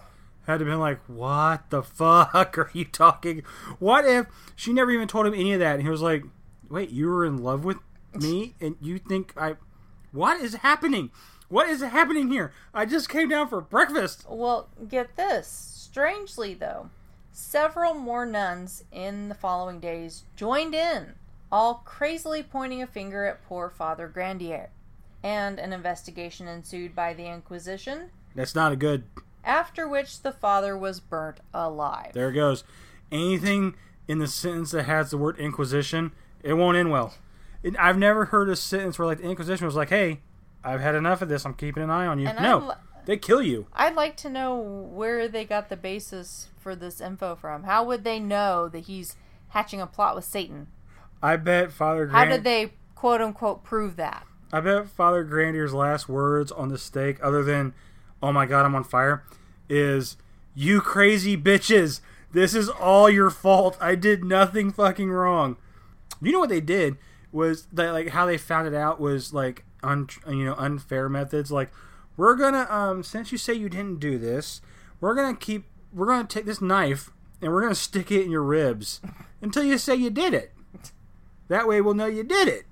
[0.47, 3.43] had to been like, "What the fuck are you talking?
[3.79, 6.23] What if she never even told him any of that?" And he was like,
[6.69, 7.77] "Wait, you were in love with
[8.13, 9.57] me, and you think I?
[10.11, 11.11] What is happening?
[11.49, 12.51] What is happening here?
[12.73, 15.47] I just came down for breakfast." Well, get this.
[15.47, 16.89] Strangely, though,
[17.31, 21.13] several more nuns in the following days joined in,
[21.51, 24.69] all crazily pointing a finger at poor Father Grandier.
[25.23, 29.03] And an investigation ensued by the Inquisition, That's not a good.
[29.43, 32.11] After which the father was burnt alive.
[32.13, 32.63] There it goes.
[33.11, 33.75] Anything
[34.07, 36.11] in the sentence that has the word Inquisition,
[36.43, 37.13] it won't end well.
[37.63, 40.21] It, I've never heard a sentence where like the Inquisition was like, "Hey,
[40.63, 41.45] I've had enough of this.
[41.45, 42.73] I'm keeping an eye on you." And no, li-
[43.05, 43.67] they kill you.
[43.73, 47.63] I'd like to know where they got the basis for this info from.
[47.63, 49.15] How would they know that he's
[49.49, 50.67] hatching a plot with Satan?
[51.21, 52.07] I bet Father.
[52.07, 54.25] How did they quote unquote prove that?
[54.51, 57.73] I bet Father Grandier's last words on the stake, other than
[58.21, 59.23] "Oh my God, I'm on fire,"
[59.69, 60.17] is
[60.55, 62.01] "You crazy bitches!
[62.31, 63.77] This is all your fault.
[63.79, 65.57] I did nothing fucking wrong."
[66.21, 66.97] You know what they did
[67.31, 71.51] was that like how they found it out was like un you know unfair methods.
[71.51, 71.71] Like
[72.15, 74.61] we're gonna um since you say you didn't do this,
[74.99, 77.11] we're gonna keep we're gonna take this knife
[77.41, 79.01] and we're gonna stick it in your ribs
[79.41, 80.51] until you say you did it.
[81.47, 82.65] That way we'll know you did it.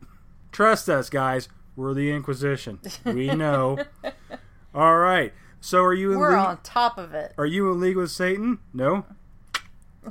[0.51, 1.47] Trust us, guys.
[1.75, 2.79] We're the Inquisition.
[3.03, 3.77] We know.
[4.75, 5.33] All right.
[5.61, 6.45] So are you in We're league?
[6.47, 7.33] on top of it.
[7.37, 8.59] Are you in league with Satan?
[8.73, 9.05] No.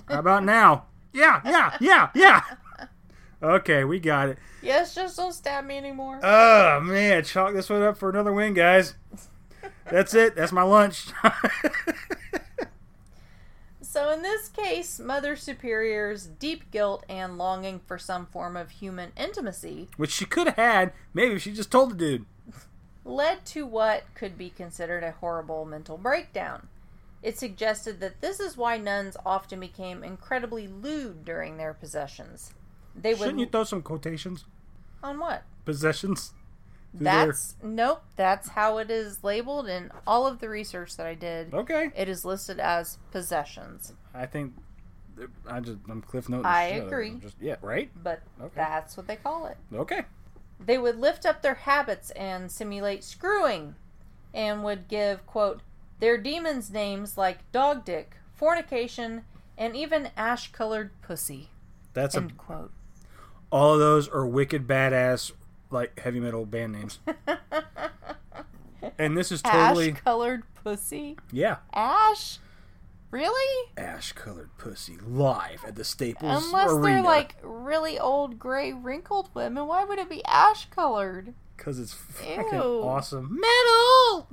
[0.08, 0.86] How about now?
[1.12, 2.40] Yeah, yeah, yeah, yeah.
[3.42, 4.38] Okay, we got it.
[4.62, 6.18] Yes, just don't stab me anymore.
[6.22, 8.94] Oh man, chalk this one up for another win, guys.
[9.90, 10.34] That's it.
[10.34, 11.08] That's my lunch.
[13.80, 19.12] So, in this case, Mother Superior's deep guilt and longing for some form of human
[19.16, 20.92] intimacy Which she could have had.
[21.12, 22.24] Maybe if she just told the dude.
[23.04, 26.68] Led to what could be considered a horrible mental breakdown.
[27.22, 32.52] It suggested that this is why nuns often became incredibly lewd during their possessions.
[32.94, 34.44] They would Shouldn't you throw some quotations?
[35.02, 35.42] on what?
[35.64, 36.32] Possessions.
[36.92, 38.02] That's nope.
[38.16, 41.52] That's how it is labeled in all of the research that I did.
[41.52, 41.90] okay.
[41.96, 44.52] It is listed as possessions, I think
[45.48, 46.46] I just I'm cliff noting.
[46.46, 46.86] I shit out of it.
[46.86, 47.10] agree.
[47.20, 47.56] Just, yeah.
[47.62, 47.90] Right.
[48.02, 48.52] but Okay.
[48.54, 49.56] that's what they call it.
[49.74, 50.02] Okay.
[50.58, 53.74] They would lift up their habits and simulate screwing,
[54.32, 55.60] and would give quote
[56.00, 59.24] their demons names like dog dick, fornication,
[59.56, 61.50] and even ash-colored pussy.
[61.92, 62.72] That's a quote.
[63.52, 65.32] all of those are wicked badass
[65.70, 66.98] like heavy metal band names.
[68.98, 71.16] and this is totally Ash-colored pussy.
[71.32, 72.38] yeah, Ash.
[73.14, 73.70] Really?
[73.76, 76.82] ash colored pussy live at the Staples Unless Arena.
[76.82, 81.32] they're like really old, gray, wrinkled women, why would it be ash colored?
[81.56, 82.82] because it's fucking Ew.
[82.82, 84.26] awesome metal.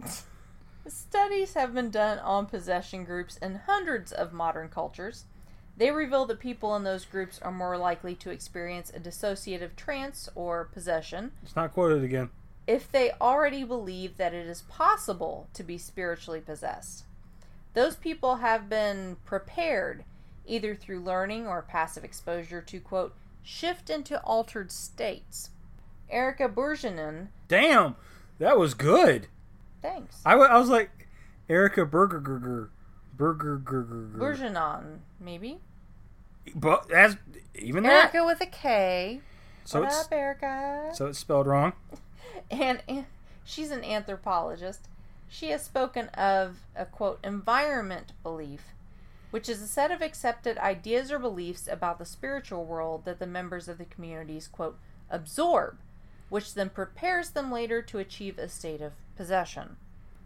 [0.88, 5.26] Studies have been done on possession groups in hundreds of modern cultures.
[5.78, 10.28] They reveal that people in those groups are more likely to experience a dissociative trance
[10.34, 12.32] or possession It's not quoted again.
[12.66, 17.04] if they already believe that it is possible to be spiritually possessed.
[17.74, 20.04] Those people have been prepared,
[20.46, 25.52] either through learning or passive exposure, to quote, shift into altered states.
[26.10, 27.96] Erika Bourguignon, Damn,
[28.40, 29.28] that was good.
[29.82, 30.22] thanks.
[30.26, 31.08] I, was like
[31.50, 32.70] Erica Burger Burger
[33.16, 35.00] Burger Burger.
[35.20, 35.60] Maybe?
[36.56, 37.16] But that's
[37.56, 38.14] even that.
[38.14, 39.22] Erica with a K.
[39.64, 40.92] So what it's up, Erica?
[40.94, 41.74] so it's spelled wrong.
[42.52, 43.06] and, and
[43.46, 44.88] she's an anthropologist.
[45.34, 48.64] She has spoken of a quote environment belief,
[49.32, 53.26] which is a set of accepted ideas or beliefs about the spiritual world that the
[53.26, 54.78] members of the communities quote
[55.10, 55.78] absorb,
[56.28, 59.78] which then prepares them later to achieve a state of possession.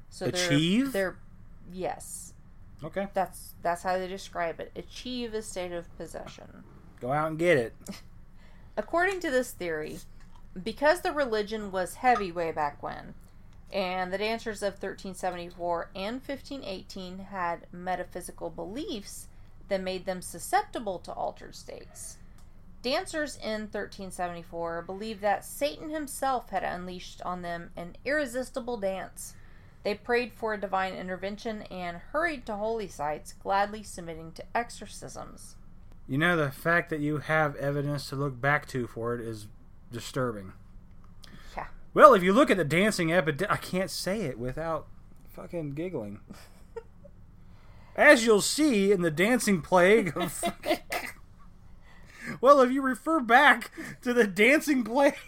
[0.09, 0.91] So they're- Achieve?
[0.91, 1.17] They're,
[1.71, 2.33] yes,
[2.83, 4.71] Okay, that's that's how they describe it.
[4.75, 6.63] Achieve a state of possession.
[6.99, 7.73] go out and get it.
[8.77, 9.99] According to this theory,
[10.61, 13.13] because the religion was heavy way back when,
[13.71, 19.27] and the dancers of 1374 and 1518 had metaphysical beliefs
[19.67, 22.17] that made them susceptible to altered states.
[22.81, 29.33] Dancers in 1374 believed that Satan himself had unleashed on them an irresistible dance.
[29.83, 35.55] They prayed for a divine intervention and hurried to holy sites, gladly submitting to exorcisms.
[36.07, 39.47] You know, the fact that you have evidence to look back to for it is
[39.91, 40.53] disturbing.
[41.95, 44.87] Well, if you look at the dancing epidemic, I can't say it without
[45.29, 46.19] fucking giggling.
[47.95, 50.43] As you'll see in the dancing plague of.
[52.41, 53.71] well, if you refer back
[54.01, 55.15] to the dancing plague.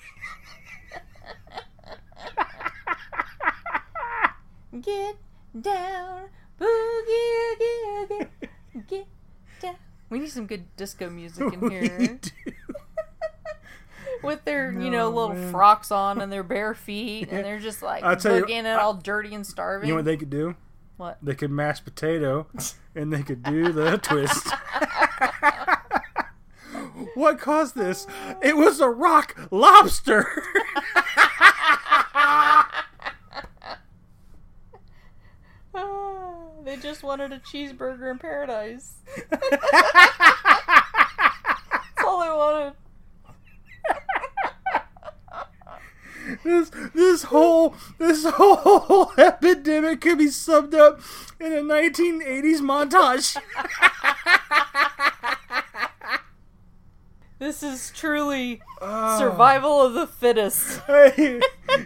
[4.82, 5.15] Get
[5.59, 6.28] down,
[6.59, 8.28] boogie, oogie, oogie.
[8.88, 9.07] Get
[9.61, 9.78] down.
[10.09, 12.20] We need some good disco music in here.
[14.24, 15.51] With their, you know, little man.
[15.51, 19.45] frocks on and their bare feet, and they're just like tell you, all dirty and
[19.45, 19.88] starving.
[19.88, 20.55] You know what they could do?
[20.97, 21.18] What?
[21.22, 22.47] They could mash potato
[22.95, 24.47] and they could do the twist.
[27.13, 28.07] what caused this?
[28.41, 30.43] It was a rock lobster.
[36.68, 38.95] They just wanted a cheeseburger in paradise.
[39.32, 39.45] That's
[42.05, 42.74] all they wanted.
[46.44, 51.00] This this whole this whole epidemic could be summed up
[51.40, 53.38] in a 1980s montage.
[57.40, 59.20] This is truly Oh.
[59.20, 60.82] survival of the fittest.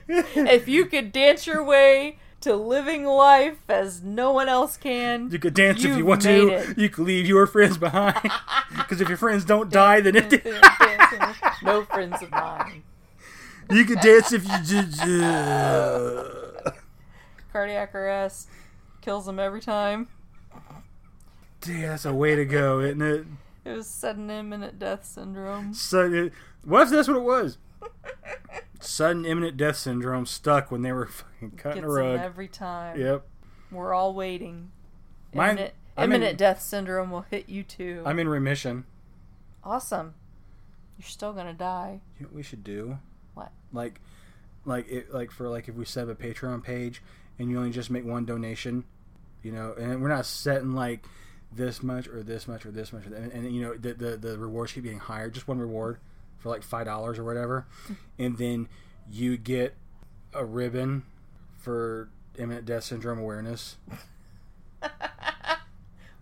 [0.08, 5.40] If you could dance your way to living life as no one else can, You
[5.40, 6.50] could dance if you want to.
[6.54, 6.78] it.
[6.78, 8.32] You could leave your friends behind.
[8.78, 10.42] Because if your friends don't die, then if they,
[11.64, 12.84] no friends of mine.
[13.72, 15.02] You can dance if you just.
[17.52, 18.50] Cardiac arrest
[19.02, 20.08] kills them every time.
[21.62, 23.26] Damn, that's a way to go, isn't it?
[23.66, 25.74] It was sudden imminent death syndrome.
[25.74, 26.32] Sudden,
[26.64, 27.58] what if that's what it was?
[28.80, 32.20] Sudden imminent death syndrome stuck when they were fucking cutting Gets a them rug.
[32.20, 33.00] every time.
[33.00, 33.28] Yep.
[33.72, 34.72] We're all waiting.
[35.34, 38.02] Mine- Imminent, I'm in- imminent death syndrome will hit you too.
[38.06, 38.86] I'm in remission.
[39.64, 40.16] awesome.
[40.98, 42.02] You're still gonna die.
[42.18, 42.98] You know what we should do?
[43.34, 43.52] What?
[43.72, 44.02] Like,
[44.66, 47.02] like it, like for like if we set up a Patreon page
[47.40, 48.84] and you only just make one donation,
[49.44, 51.06] you know, and we're not setting like
[51.52, 54.38] this much or this much or this much, and, and you know the, the the
[54.38, 55.30] rewards keep getting higher.
[55.30, 55.98] Just one reward
[56.38, 57.94] for like five dollars or whatever, mm-hmm.
[58.20, 58.68] and then
[59.10, 59.76] you get
[60.34, 61.04] a ribbon
[61.58, 63.78] for imminent death syndrome awareness.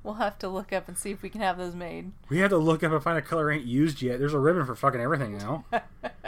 [0.03, 2.13] We'll have to look up and see if we can have those made.
[2.29, 4.17] We have to look up and find a color ain't used yet.
[4.17, 5.65] There's a ribbon for fucking everything now.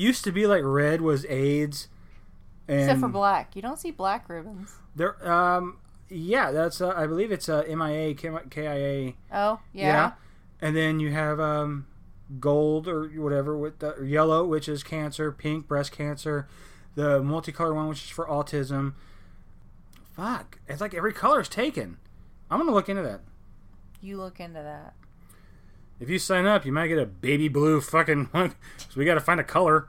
[0.00, 1.88] Used to be like red was AIDS,
[2.66, 3.54] and Except for black.
[3.54, 4.74] You don't see black ribbons.
[4.96, 5.76] There, um,
[6.08, 10.12] yeah, that's uh, I believe it's uh, MIA, KIA, Oh, yeah.
[10.62, 11.86] and then you have um,
[12.38, 16.48] gold or whatever with the, or yellow, which is cancer, pink breast cancer,
[16.94, 18.94] the multicolor one, which is for autism.
[20.16, 21.98] Fuck, it's like every color is taken.
[22.50, 23.20] I'm gonna look into that.
[24.00, 24.94] You look into that.
[26.00, 28.30] If you sign up, you might get a baby blue fucking.
[28.78, 29.88] So we got to find a color.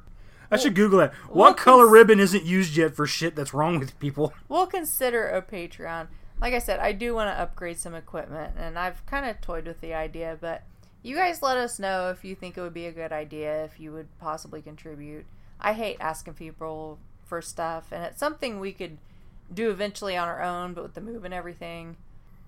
[0.52, 1.14] I should Google that.
[1.30, 4.34] What well, color cons- ribbon isn't used yet for shit that's wrong with people?
[4.50, 6.10] We'll consider a Patreon.
[6.40, 9.66] Like I said, I do want to upgrade some equipment, and I've kind of toyed
[9.66, 10.64] with the idea, but
[11.02, 13.80] you guys let us know if you think it would be a good idea, if
[13.80, 15.26] you would possibly contribute.
[15.60, 18.98] I hate asking people for stuff, and it's something we could
[19.54, 21.96] do eventually on our own, but with the move and everything,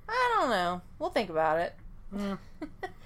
[0.10, 0.82] I don't know.
[1.00, 1.76] We'll think about it.
[2.16, 2.38] Yeah.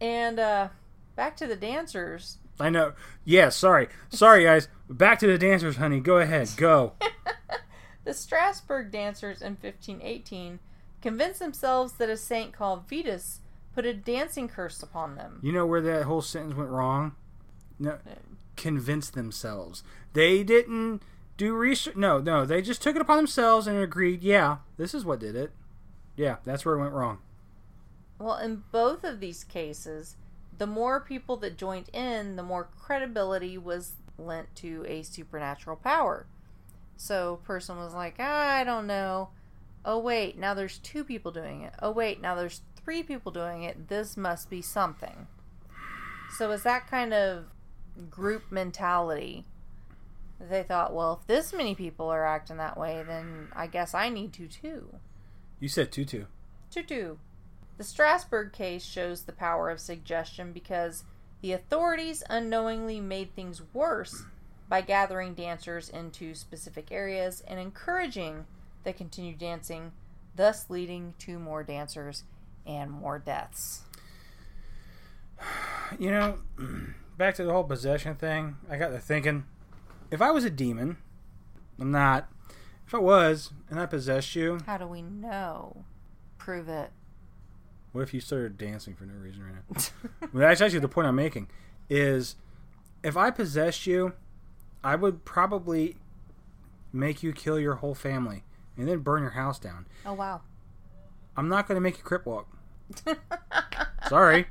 [0.00, 0.68] And uh,
[1.16, 2.38] back to the dancers.
[2.60, 2.92] I know.
[3.24, 3.88] Yeah, sorry.
[4.10, 4.68] Sorry, guys.
[4.88, 6.00] Back to the dancers, honey.
[6.00, 6.50] Go ahead.
[6.56, 6.94] Go.
[8.08, 10.60] The Strasbourg dancers in 1518
[11.02, 13.40] convinced themselves that a saint called Vitus
[13.74, 15.40] put a dancing curse upon them.
[15.42, 17.12] You know where that whole sentence went wrong?
[17.78, 17.98] No.
[18.56, 19.82] Convinced themselves.
[20.14, 21.02] They didn't
[21.36, 21.96] do research.
[21.96, 22.46] No, no.
[22.46, 25.52] They just took it upon themselves and agreed, yeah, this is what did it.
[26.16, 27.18] Yeah, that's where it went wrong.
[28.18, 30.16] Well, in both of these cases,
[30.56, 36.26] the more people that joined in, the more credibility was lent to a supernatural power.
[36.96, 39.30] So, person was like, ah, I don't know.
[39.84, 41.72] Oh, wait, now there's two people doing it.
[41.80, 43.88] Oh, wait, now there's three people doing it.
[43.88, 45.28] This must be something.
[46.36, 47.44] So, it's that kind of
[48.10, 49.44] group mentality.
[50.40, 54.08] They thought, well, if this many people are acting that way, then I guess I
[54.08, 54.96] need to too.
[55.60, 56.24] You said tutu.
[56.70, 57.16] Tutu.
[57.78, 61.04] The Strasbourg case shows the power of suggestion because
[61.40, 64.24] the authorities unknowingly made things worse
[64.68, 68.46] by gathering dancers into specific areas and encouraging
[68.82, 69.92] the continued dancing,
[70.34, 72.24] thus leading to more dancers
[72.66, 73.82] and more deaths.
[75.98, 76.38] You know,
[77.16, 79.44] back to the whole possession thing, I got to thinking
[80.10, 80.98] if I was a demon,
[81.80, 82.28] I'm not.
[82.86, 85.86] If I was, and I possessed you, How do we know?
[86.36, 86.90] Prove it.
[87.98, 89.82] What if you started dancing for no reason right now?
[90.32, 91.48] well, that's actually the point I'm making.
[91.90, 92.36] Is
[93.02, 94.12] if I possessed you
[94.82, 95.96] I would probably
[96.92, 98.44] make you kill your whole family
[98.76, 99.86] and then burn your house down.
[100.06, 100.42] Oh wow.
[101.36, 102.48] I'm not going to make you crip walk.
[104.08, 104.46] Sorry.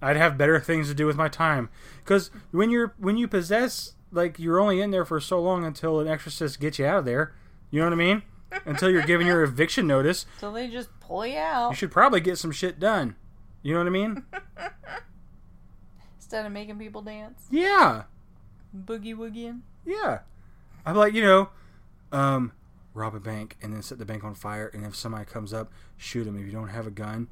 [0.00, 1.70] I'd have better things to do with my time.
[2.04, 6.00] Because when you're when you possess, like you're only in there for so long until
[6.00, 7.34] an exorcist gets you out of there.
[7.70, 8.22] You know what I mean?
[8.64, 12.20] Until you're given your eviction notice, So they just pull you out you should probably
[12.20, 13.16] get some shit done.
[13.62, 14.24] You know what I mean?
[16.16, 18.04] instead of making people dance, Yeah,
[18.76, 19.60] boogie woogieing.
[19.84, 20.20] yeah.
[20.86, 21.50] I'm like, you know,
[22.12, 22.52] um,
[22.94, 25.70] rob a bank and then set the bank on fire, and if somebody comes up,
[25.96, 26.38] shoot them.
[26.38, 27.28] If you don't have a gun,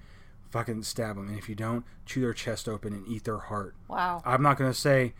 [0.50, 3.74] fucking stab them, and if you don't, chew their chest open and eat their heart.
[3.88, 5.14] Wow, I'm not gonna say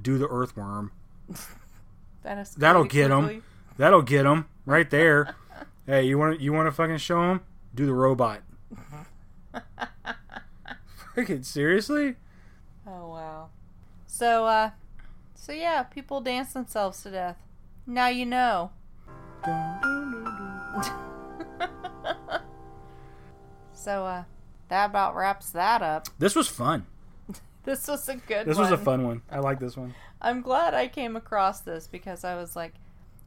[0.00, 0.92] do the earthworm.
[2.22, 3.42] that is That'll get them.
[3.76, 5.34] That'll get them right there.
[5.86, 7.40] hey, you want you want to fucking show them?
[7.74, 8.42] Do the robot.
[11.14, 12.16] Fucking seriously?
[12.86, 13.50] Oh wow.
[14.06, 14.70] So uh,
[15.34, 17.38] so yeah, people dance themselves to death.
[17.86, 18.70] Now you know.
[23.84, 24.24] So uh,
[24.68, 26.08] that about wraps that up.
[26.18, 26.86] This was fun.
[27.64, 28.46] This was a good.
[28.46, 28.70] This one.
[28.70, 29.22] was a fun one.
[29.30, 29.94] I like this one.
[30.20, 32.74] I'm glad I came across this because I was like,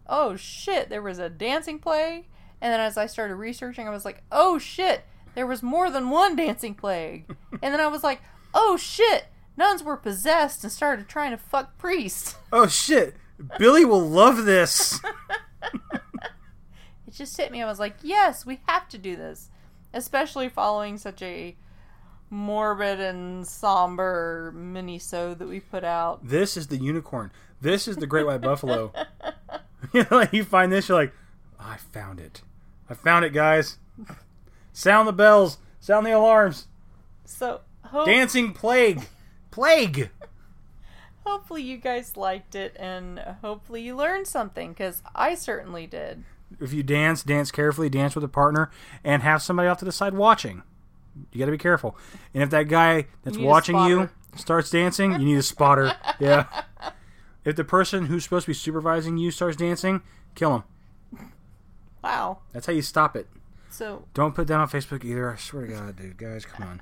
[0.09, 2.25] oh shit, there was a dancing plague.
[2.59, 5.03] And then as I started researching, I was like, oh shit,
[5.35, 7.25] there was more than one dancing plague.
[7.61, 8.21] and then I was like,
[8.53, 12.35] oh shit, nuns were possessed and started trying to fuck priests.
[12.51, 13.15] Oh shit!
[13.59, 14.99] Billy will love this.
[17.07, 17.63] It just hit me.
[17.63, 19.49] I was like, yes, we have to do this.
[19.93, 21.55] Especially following such a
[22.29, 26.27] morbid and somber mini-sode that we put out.
[26.27, 27.31] This is the unicorn.
[27.61, 28.91] This is the great white buffalo.
[29.93, 31.13] you know, like you find this, you're like,
[31.59, 32.41] I found it.
[32.89, 33.77] I found it, guys.
[34.73, 35.57] Sound the bells.
[35.79, 36.67] Sound the alarms.
[37.25, 39.07] So, hope- Dancing plague.
[39.51, 40.09] Plague.
[41.27, 46.23] hopefully you guys liked it and hopefully you learned something because I certainly did.
[46.61, 48.71] If you dance, dance carefully, dance with a partner,
[49.03, 50.63] and have somebody off to the side watching.
[51.33, 51.97] You got to be careful.
[52.33, 55.93] And if that guy that's watching you starts dancing, you need a spotter.
[56.19, 56.45] yeah.
[57.47, 60.01] If the person who's supposed to be supervising you starts dancing,
[60.35, 60.63] kill him.
[62.03, 62.39] Wow.
[62.51, 63.25] That's how you stop it.
[63.69, 65.31] So Don't put that on Facebook either.
[65.31, 66.17] I swear to God, dude.
[66.17, 66.81] Guys, come on.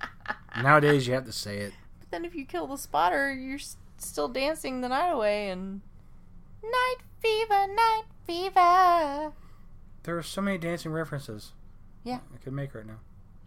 [0.64, 1.74] Nowadays, you have to say it.
[2.00, 3.60] but then if you kill the spotter, you're
[4.00, 5.82] still dancing the night away and
[6.64, 9.34] night fever, night fever.
[10.02, 11.52] There are so many dancing references.
[12.04, 12.22] Yeah.
[12.34, 13.02] I could make right now.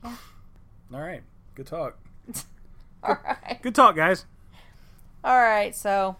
[0.04, 0.14] Yeah.
[0.94, 1.24] All right.
[1.56, 1.98] Good talk.
[3.02, 3.58] All right.
[3.60, 4.24] Good talk, guys.
[5.24, 6.14] All right, so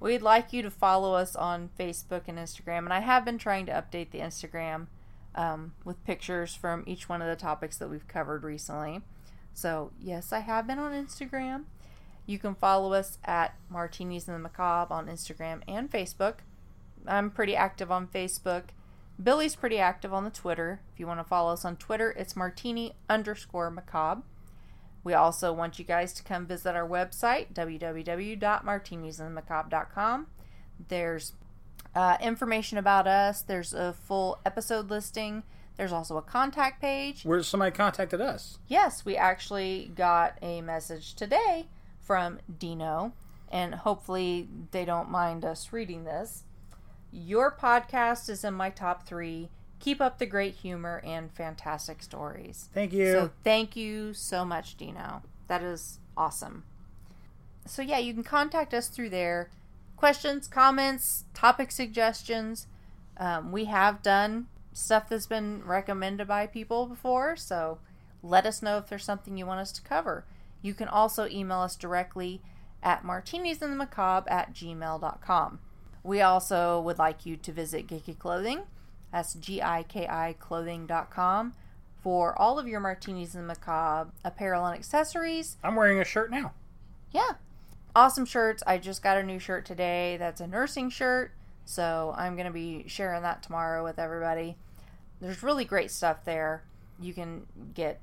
[0.00, 3.66] we'd like you to follow us on Facebook and Instagram, and I have been trying
[3.66, 4.86] to update the Instagram
[5.34, 9.02] um, with pictures from each one of the topics that we've covered recently.
[9.52, 11.64] So yes, I have been on Instagram.
[12.26, 16.36] You can follow us at Martinis and the Macabre on Instagram and Facebook.
[17.06, 18.64] I'm pretty active on Facebook.
[19.22, 20.80] Billy's pretty active on the Twitter.
[20.92, 24.22] If you want to follow us on Twitter, it's Martini underscore Macabre.
[25.02, 30.26] We also want you guys to come visit our website, www.martinisandmacabre.com.
[30.88, 31.32] There's
[31.94, 35.42] uh, information about us, there's a full episode listing,
[35.76, 37.24] there's also a contact page.
[37.24, 38.58] Where somebody contacted us.
[38.68, 41.66] Yes, we actually got a message today
[41.98, 43.12] from Dino,
[43.50, 46.44] and hopefully they don't mind us reading this.
[47.12, 49.50] Your podcast is in my top three.
[49.80, 52.68] Keep up the great humor and fantastic stories.
[52.72, 53.12] Thank you.
[53.12, 55.22] So thank you so much, Dino.
[55.48, 56.64] That is awesome.
[57.66, 59.50] So yeah, you can contact us through there.
[59.96, 62.66] Questions, comments, topic suggestions.
[63.16, 67.78] Um, we have done stuff that's been recommended by people before, so
[68.22, 70.24] let us know if there's something you want us to cover.
[70.62, 72.42] You can also email us directly
[72.82, 75.58] at martinisandthemacabre at gmail.com.
[76.02, 78.62] We also would like you to visit Geeky Clothing.
[79.12, 79.36] That's
[80.38, 81.54] clothing.com
[82.02, 85.56] for all of your Martinis and Macabre apparel and accessories.
[85.62, 86.52] I'm wearing a shirt now.
[87.10, 87.32] Yeah.
[87.94, 88.62] Awesome shirts.
[88.66, 91.32] I just got a new shirt today that's a nursing shirt.
[91.64, 94.56] So I'm going to be sharing that tomorrow with everybody.
[95.20, 96.62] There's really great stuff there.
[97.00, 98.00] You can get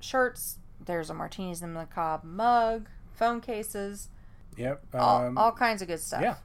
[0.00, 0.58] shirts.
[0.84, 4.08] There's a Martinis and Macabre mug, phone cases,
[4.56, 4.82] Yep.
[4.94, 6.22] all, Um, all kinds of good stuff.
[6.22, 6.36] yeah.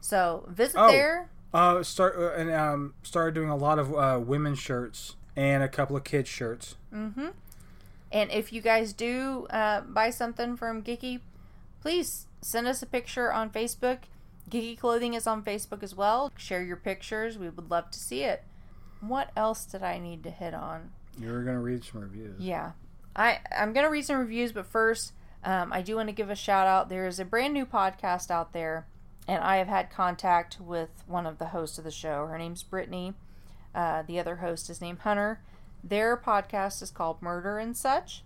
[0.00, 0.90] So visit Oh.
[0.90, 1.28] there.
[1.52, 5.68] Uh, start uh, and um, started doing a lot of uh, women's shirts and a
[5.68, 6.76] couple of kids shirts.
[6.94, 7.28] Mm-hmm.
[8.12, 11.20] And if you guys do uh, buy something from Geeky,
[11.80, 13.98] please send us a picture on Facebook.
[14.50, 16.32] Geeky Clothing is on Facebook as well.
[16.36, 17.38] Share your pictures.
[17.38, 18.42] We would love to see it.
[19.00, 20.90] What else did I need to hit on?
[21.18, 22.40] You're gonna read some reviews.
[22.40, 22.72] Yeah,
[23.14, 25.12] I I'm gonna read some reviews, but first,
[25.44, 26.88] um, I do want to give a shout out.
[26.88, 28.86] There is a brand new podcast out there,
[29.30, 32.26] and I have had contact with one of the hosts of the show.
[32.26, 33.14] Her name's Brittany.
[33.72, 35.40] Uh, the other host is named Hunter.
[35.84, 38.24] Their podcast is called Murder and Such.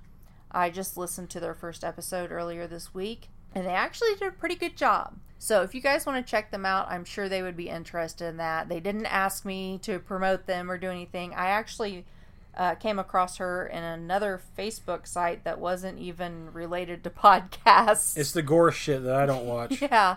[0.51, 4.31] I just listened to their first episode earlier this week, and they actually did a
[4.31, 5.19] pretty good job.
[5.39, 8.27] So if you guys want to check them out, I'm sure they would be interested
[8.27, 8.71] in that.
[8.71, 11.35] They didn't ask me to promote them or do anything.
[11.35, 12.07] I actually
[12.57, 18.17] uh, came across her in another Facebook site that wasn't even related to podcasts.
[18.17, 19.83] It's the gore shit that I don't watch.
[19.83, 20.17] yeah.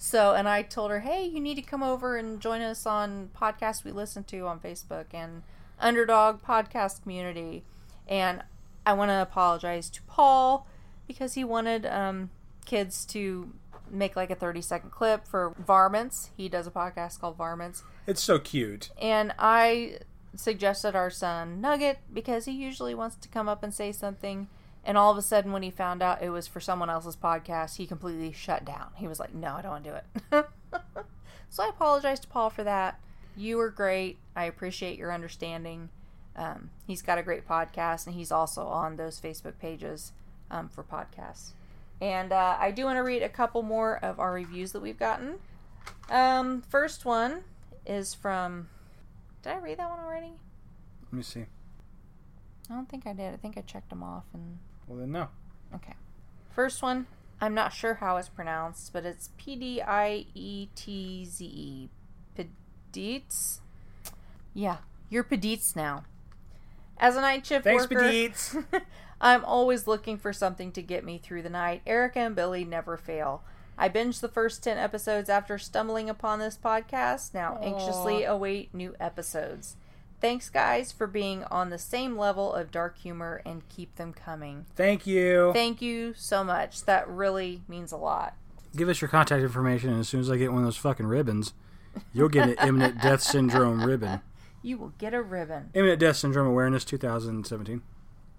[0.00, 3.30] So, and I told her, hey, you need to come over and join us on
[3.36, 5.42] podcasts we listen to on Facebook and
[5.80, 7.64] Underdog Podcast Community.
[8.06, 8.44] And
[8.86, 10.68] I want to apologize to Paul
[11.08, 12.30] because he wanted um,
[12.64, 13.52] kids to
[13.90, 16.30] make like a 30 second clip for Varmints.
[16.36, 17.82] He does a podcast called Varmints.
[18.06, 18.90] It's so cute.
[19.00, 19.98] And I
[20.36, 24.48] suggested our son Nugget because he usually wants to come up and say something.
[24.88, 27.76] And all of a sudden, when he found out it was for someone else's podcast,
[27.76, 28.88] he completely shut down.
[28.96, 29.96] He was like, No, I don't want to do
[30.38, 30.46] it.
[31.50, 32.98] so I apologize to Paul for that.
[33.36, 34.16] You were great.
[34.34, 35.90] I appreciate your understanding.
[36.34, 40.12] Um, he's got a great podcast, and he's also on those Facebook pages
[40.50, 41.50] um, for podcasts.
[42.00, 44.98] And uh, I do want to read a couple more of our reviews that we've
[44.98, 45.34] gotten.
[46.08, 47.42] Um, first one
[47.84, 48.70] is from.
[49.42, 50.32] Did I read that one already?
[51.02, 51.44] Let me see.
[52.70, 53.34] I don't think I did.
[53.34, 54.58] I think I checked them off and.
[54.88, 55.28] Well, then no.
[55.74, 55.94] Okay.
[56.50, 57.06] First one,
[57.40, 61.88] I'm not sure how it's pronounced, but it's P D I E T Z E.
[62.34, 63.60] Pedites?
[64.54, 64.78] Yeah,
[65.10, 66.04] you're Pedites now.
[66.98, 68.56] As a night shift Thanks, worker, Pedites.
[69.20, 71.82] I'm always looking for something to get me through the night.
[71.86, 73.42] Erica and Billy never fail.
[73.76, 77.34] I binged the first 10 episodes after stumbling upon this podcast.
[77.34, 79.76] Now anxiously await new episodes.
[80.20, 84.66] Thanks, guys, for being on the same level of dark humor and keep them coming.
[84.74, 85.52] Thank you.
[85.52, 86.84] Thank you so much.
[86.84, 88.34] That really means a lot.
[88.76, 91.06] Give us your contact information, and as soon as I get one of those fucking
[91.06, 91.54] ribbons,
[92.12, 94.20] you'll get an imminent death syndrome ribbon.
[94.60, 95.70] You will get a ribbon.
[95.72, 97.80] Imminent death syndrome awareness 2017.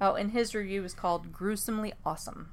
[0.02, 2.50] Oh, and his review is called Gruesomely Awesome.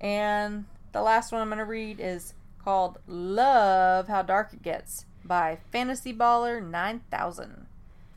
[0.00, 5.06] And the last one I'm going to read is called Love How Dark It Gets
[5.24, 7.65] by Fantasy Baller 9000.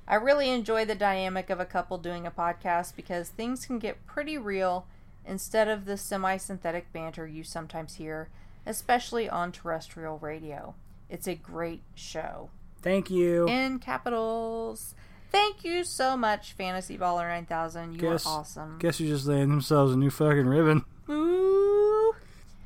[0.09, 4.07] I really enjoy the dynamic of a couple doing a podcast because things can get
[4.07, 4.87] pretty real
[5.23, 8.29] instead of the semi synthetic banter you sometimes hear,
[8.65, 10.73] especially on terrestrial radio.
[11.09, 12.49] It's a great show.
[12.81, 13.47] Thank you.
[13.47, 14.95] In capitals.
[15.31, 17.93] Thank you so much, Fantasy Baller 9000.
[17.93, 18.79] You Guess- are awesome.
[18.79, 20.85] Guess you just landed themselves a new fucking ribbon.
[21.07, 22.15] Ooh.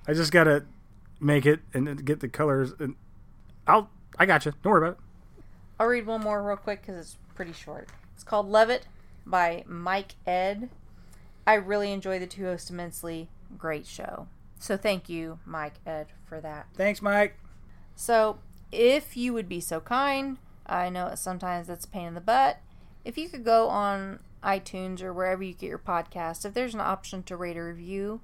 [0.08, 0.64] I just gotta
[1.20, 2.74] make it and get the colors.
[2.80, 2.96] And
[3.68, 3.89] I'll.
[4.18, 4.54] I got you.
[4.64, 5.44] Don't worry about it.
[5.80, 7.89] I'll read one more real quick because it's pretty short.
[8.13, 8.88] It's called Love It
[9.25, 10.69] by Mike Ed.
[11.45, 13.29] I really enjoy the two hosts immensely.
[13.57, 14.27] Great show.
[14.59, 16.67] So thank you, Mike Ed, for that.
[16.75, 17.38] Thanks, Mike.
[17.95, 18.39] So
[18.71, 22.59] if you would be so kind, I know sometimes that's a pain in the butt.
[23.03, 26.81] If you could go on iTunes or wherever you get your podcast, if there's an
[26.81, 28.21] option to rate a review,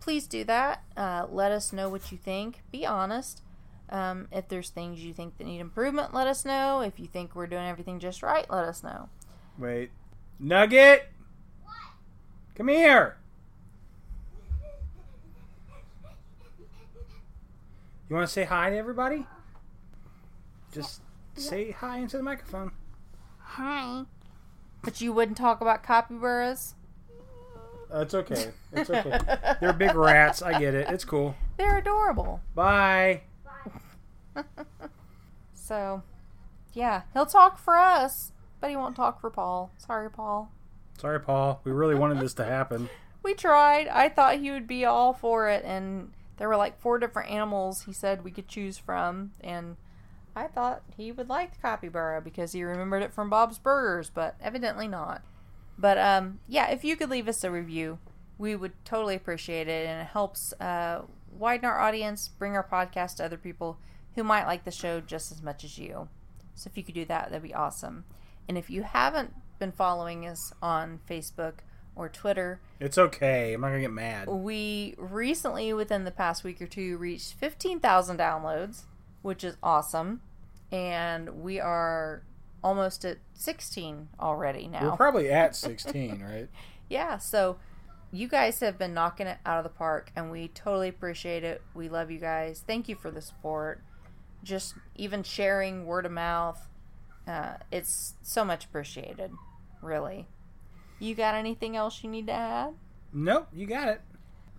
[0.00, 0.82] please do that.
[0.96, 2.62] Uh, let us know what you think.
[2.70, 3.42] Be honest.
[3.90, 6.80] Um, if there's things you think that need improvement, let us know.
[6.80, 9.08] If you think we're doing everything just right, let us know.
[9.58, 9.90] Wait.
[10.38, 11.08] Nugget!
[12.54, 13.16] Come here!
[18.08, 19.26] You want to say hi to everybody?
[20.72, 21.00] Just
[21.34, 22.72] say hi into the microphone.
[23.38, 24.04] Hi.
[24.82, 26.74] But you wouldn't talk about capybaras?
[27.92, 28.50] Uh, it's okay.
[28.72, 29.18] It's okay.
[29.60, 30.42] They're big rats.
[30.42, 30.88] I get it.
[30.90, 31.34] It's cool.
[31.58, 32.40] They're adorable.
[32.54, 33.22] Bye.
[35.62, 36.02] So,
[36.74, 39.70] yeah, he'll talk for us, but he won't talk for Paul.
[39.78, 40.50] Sorry, Paul.
[40.98, 41.60] Sorry, Paul.
[41.64, 42.88] We really wanted this to happen.
[43.24, 43.86] We tried.
[43.86, 47.82] I thought he would be all for it, and there were like four different animals
[47.82, 49.76] he said we could choose from, and
[50.34, 54.34] I thought he would like the capybara because he remembered it from Bob's Burgers, but
[54.42, 55.22] evidently not.
[55.78, 58.00] But um, yeah, if you could leave us a review,
[58.38, 63.18] we would totally appreciate it, and it helps uh, widen our audience, bring our podcast
[63.18, 63.78] to other people
[64.14, 66.08] who might like the show just as much as you.
[66.54, 68.04] So if you could do that, that'd be awesome.
[68.48, 71.54] And if you haven't been following us on Facebook
[71.94, 73.54] or Twitter, It's okay.
[73.54, 74.28] I'm not gonna get mad.
[74.28, 78.82] we recently, within the past week or two, reached 15,000 downloads,
[79.22, 80.20] which is awesome.
[80.70, 82.22] And we are
[82.64, 84.90] almost at 16 already now.
[84.90, 86.48] We're probably at 16, right?
[86.88, 87.58] Yeah, so
[88.10, 91.62] you guys have been knocking it out of the park, and we totally appreciate it.
[91.74, 92.62] We love you guys.
[92.66, 93.82] Thank you for the support.
[94.42, 96.68] Just even sharing word of mouth,
[97.26, 99.30] uh, it's so much appreciated,
[99.80, 100.26] really.
[100.98, 102.74] You got anything else you need to add?
[103.12, 104.00] Nope, you got it.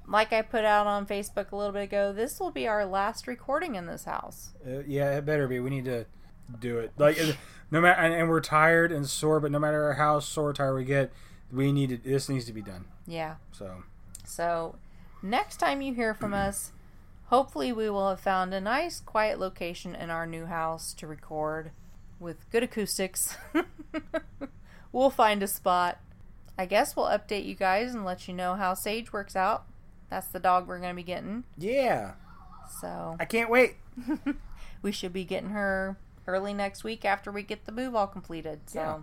[0.08, 3.26] like I put out on Facebook a little bit ago, this will be our last
[3.28, 4.52] recording in this house.
[4.66, 5.60] Uh, yeah, it better be.
[5.62, 6.06] We need to
[6.60, 6.92] do it.
[6.98, 7.18] Like,
[7.72, 10.84] no matter, and, and we're tired and sore, but no matter how sore tired we
[10.84, 11.12] get,
[11.52, 11.98] we need to.
[11.98, 12.86] This needs to be done.
[13.08, 13.36] Yeah.
[13.54, 13.84] So,
[14.26, 14.76] So,
[15.22, 16.73] next time you hear from us,
[17.34, 21.72] hopefully we will have found a nice, quiet location in our new house to record
[22.20, 23.36] with good acoustics.
[24.92, 25.98] we'll find a spot.
[26.60, 29.64] I guess we'll update you guys and let you know how Sage works out.
[30.12, 31.44] That's the dog we're going to be getting.
[31.58, 32.12] yeah,
[32.80, 33.78] So, I can't wait.
[34.84, 35.98] we should be getting her
[36.28, 38.60] early next week after we get the move all completed.
[38.68, 38.98] So Yeah.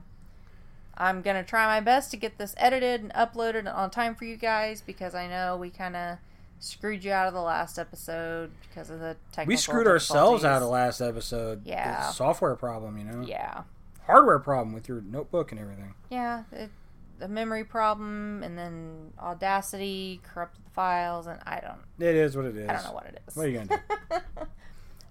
[0.97, 4.37] I'm gonna try my best to get this edited and uploaded on time for you
[4.37, 6.19] guys because I know we kind of
[6.61, 9.49] screwed you out of the last episode because of the technical.
[9.49, 10.73] We screwed ourselves out of difficulties.
[10.73, 11.67] last episode.
[11.67, 12.11] Yeah.
[12.11, 13.23] A software problem, you know.
[13.27, 13.63] Yeah,
[14.07, 15.95] Hardware problem with your notebook and everything.
[16.11, 16.71] yeah, it,
[17.19, 22.47] the memory problem, and then Audacity corrupted the files, and I don't, It is what
[22.47, 22.69] it is.
[22.69, 23.37] I don't know what it is.
[23.37, 24.17] What are you gonna do?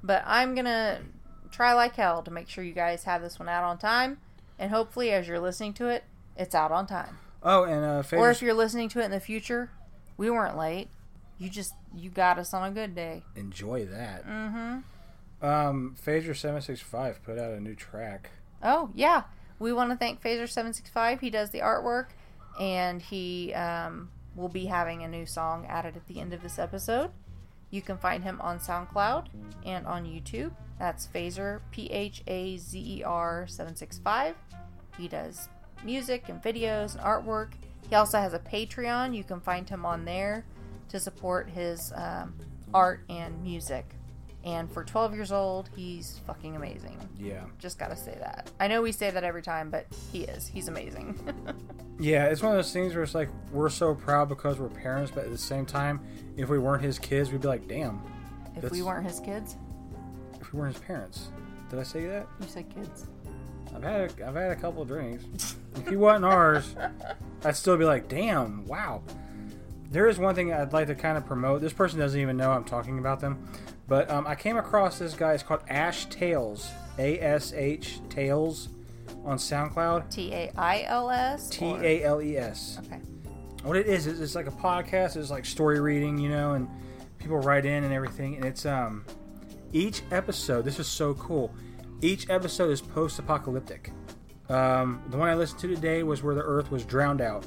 [0.03, 1.01] but I'm gonna
[1.51, 4.17] try like hell to make sure you guys have this one out on time,
[4.57, 6.03] and hopefully, as you're listening to it,
[6.35, 7.17] it's out on time.
[7.43, 9.69] Oh, and uh, Or if you're listening to it in the future,
[10.17, 10.89] we weren't late.
[11.39, 13.23] You just you got us on a good day.
[13.35, 14.27] enjoy that.
[14.27, 15.45] Mm-hmm.
[15.45, 18.31] Um, Phaser seven six five put out a new track.
[18.61, 19.23] Oh yeah,
[19.57, 21.21] we want to thank Phaser seven six five.
[21.21, 22.07] He does the artwork,
[22.59, 26.59] and he um, will be having a new song added at the end of this
[26.59, 27.11] episode.
[27.71, 29.27] You can find him on SoundCloud
[29.65, 30.51] and on YouTube.
[30.77, 34.35] That's Phaser P H A Z E R seven six five.
[34.97, 35.47] He does
[35.85, 37.51] music and videos and artwork.
[37.89, 39.15] He also has a Patreon.
[39.15, 40.43] You can find him on there
[40.89, 42.33] to support his um,
[42.73, 43.85] art and music.
[44.45, 46.97] And for 12 years old, he's fucking amazing.
[47.17, 48.49] Yeah, Just gotta say that.
[48.59, 50.47] I know we say that every time, but he is.
[50.47, 51.19] He's amazing.
[51.99, 52.25] yeah.
[52.27, 55.25] It's one of those things where it's like we're so proud because we're parents, but
[55.25, 55.99] at the same time,
[56.37, 58.01] if we weren't his kids, we'd be like, damn.
[58.47, 59.57] if That's- we weren't his kids,
[60.39, 61.27] If we weren't his parents,
[61.69, 62.25] did I say that?
[62.39, 63.07] you said kids.
[63.75, 65.55] I've had a, I've had a couple of drinks.
[65.75, 66.75] if he wasn't ours,
[67.43, 69.03] I'd still be like, damn, wow.
[69.89, 71.61] There is one thing I'd like to kind of promote.
[71.61, 73.51] This person doesn't even know I'm talking about them,
[73.87, 75.33] but um, I came across this guy.
[75.33, 78.69] It's called Ash Tales, A S H Tales,
[79.25, 80.11] on SoundCloud.
[80.11, 81.49] T A I L S?
[81.49, 82.79] T A L E S.
[82.85, 83.01] Okay.
[83.63, 85.17] What it is is it's like a podcast.
[85.17, 86.69] It's like story reading, you know, and
[87.17, 88.35] people write in and everything.
[88.35, 89.05] And it's um
[89.73, 90.65] each episode.
[90.65, 91.51] This is so cool.
[92.01, 93.91] Each episode is post-apocalyptic.
[94.49, 97.45] Um, the one I listened to today was where the Earth was drowned out.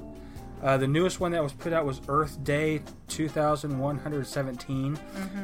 [0.62, 4.98] Uh, the newest one that was put out was Earth Day 2117,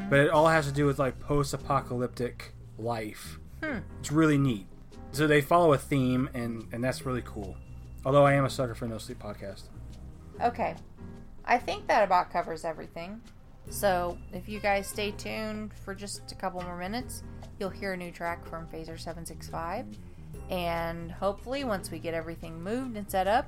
[0.09, 3.39] but it all has to do with like post-apocalyptic life.
[3.63, 3.79] Hmm.
[3.99, 4.67] It's really neat.
[5.11, 7.57] So they follow a theme, and and that's really cool.
[8.05, 9.65] Although I am a sucker for no sleep podcast.
[10.43, 10.77] Okay.
[11.45, 13.21] I think that about covers everything.
[13.71, 17.23] So if you guys stay tuned for just a couple more minutes,
[17.59, 19.87] you'll hear a new track from Phaser 765.
[20.51, 23.47] And hopefully, once we get everything moved and set up,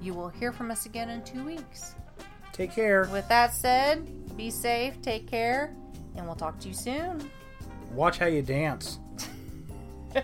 [0.00, 1.94] you will hear from us again in two weeks.
[2.52, 3.08] Take care.
[3.12, 5.74] With that said, be safe, take care,
[6.16, 7.30] and we'll talk to you soon.
[7.92, 8.98] Watch how you dance.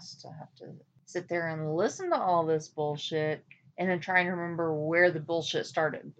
[0.00, 0.66] ass to have to
[1.04, 3.44] sit there and listen to all this bullshit
[3.78, 6.02] and then try and remember where the bullshit started.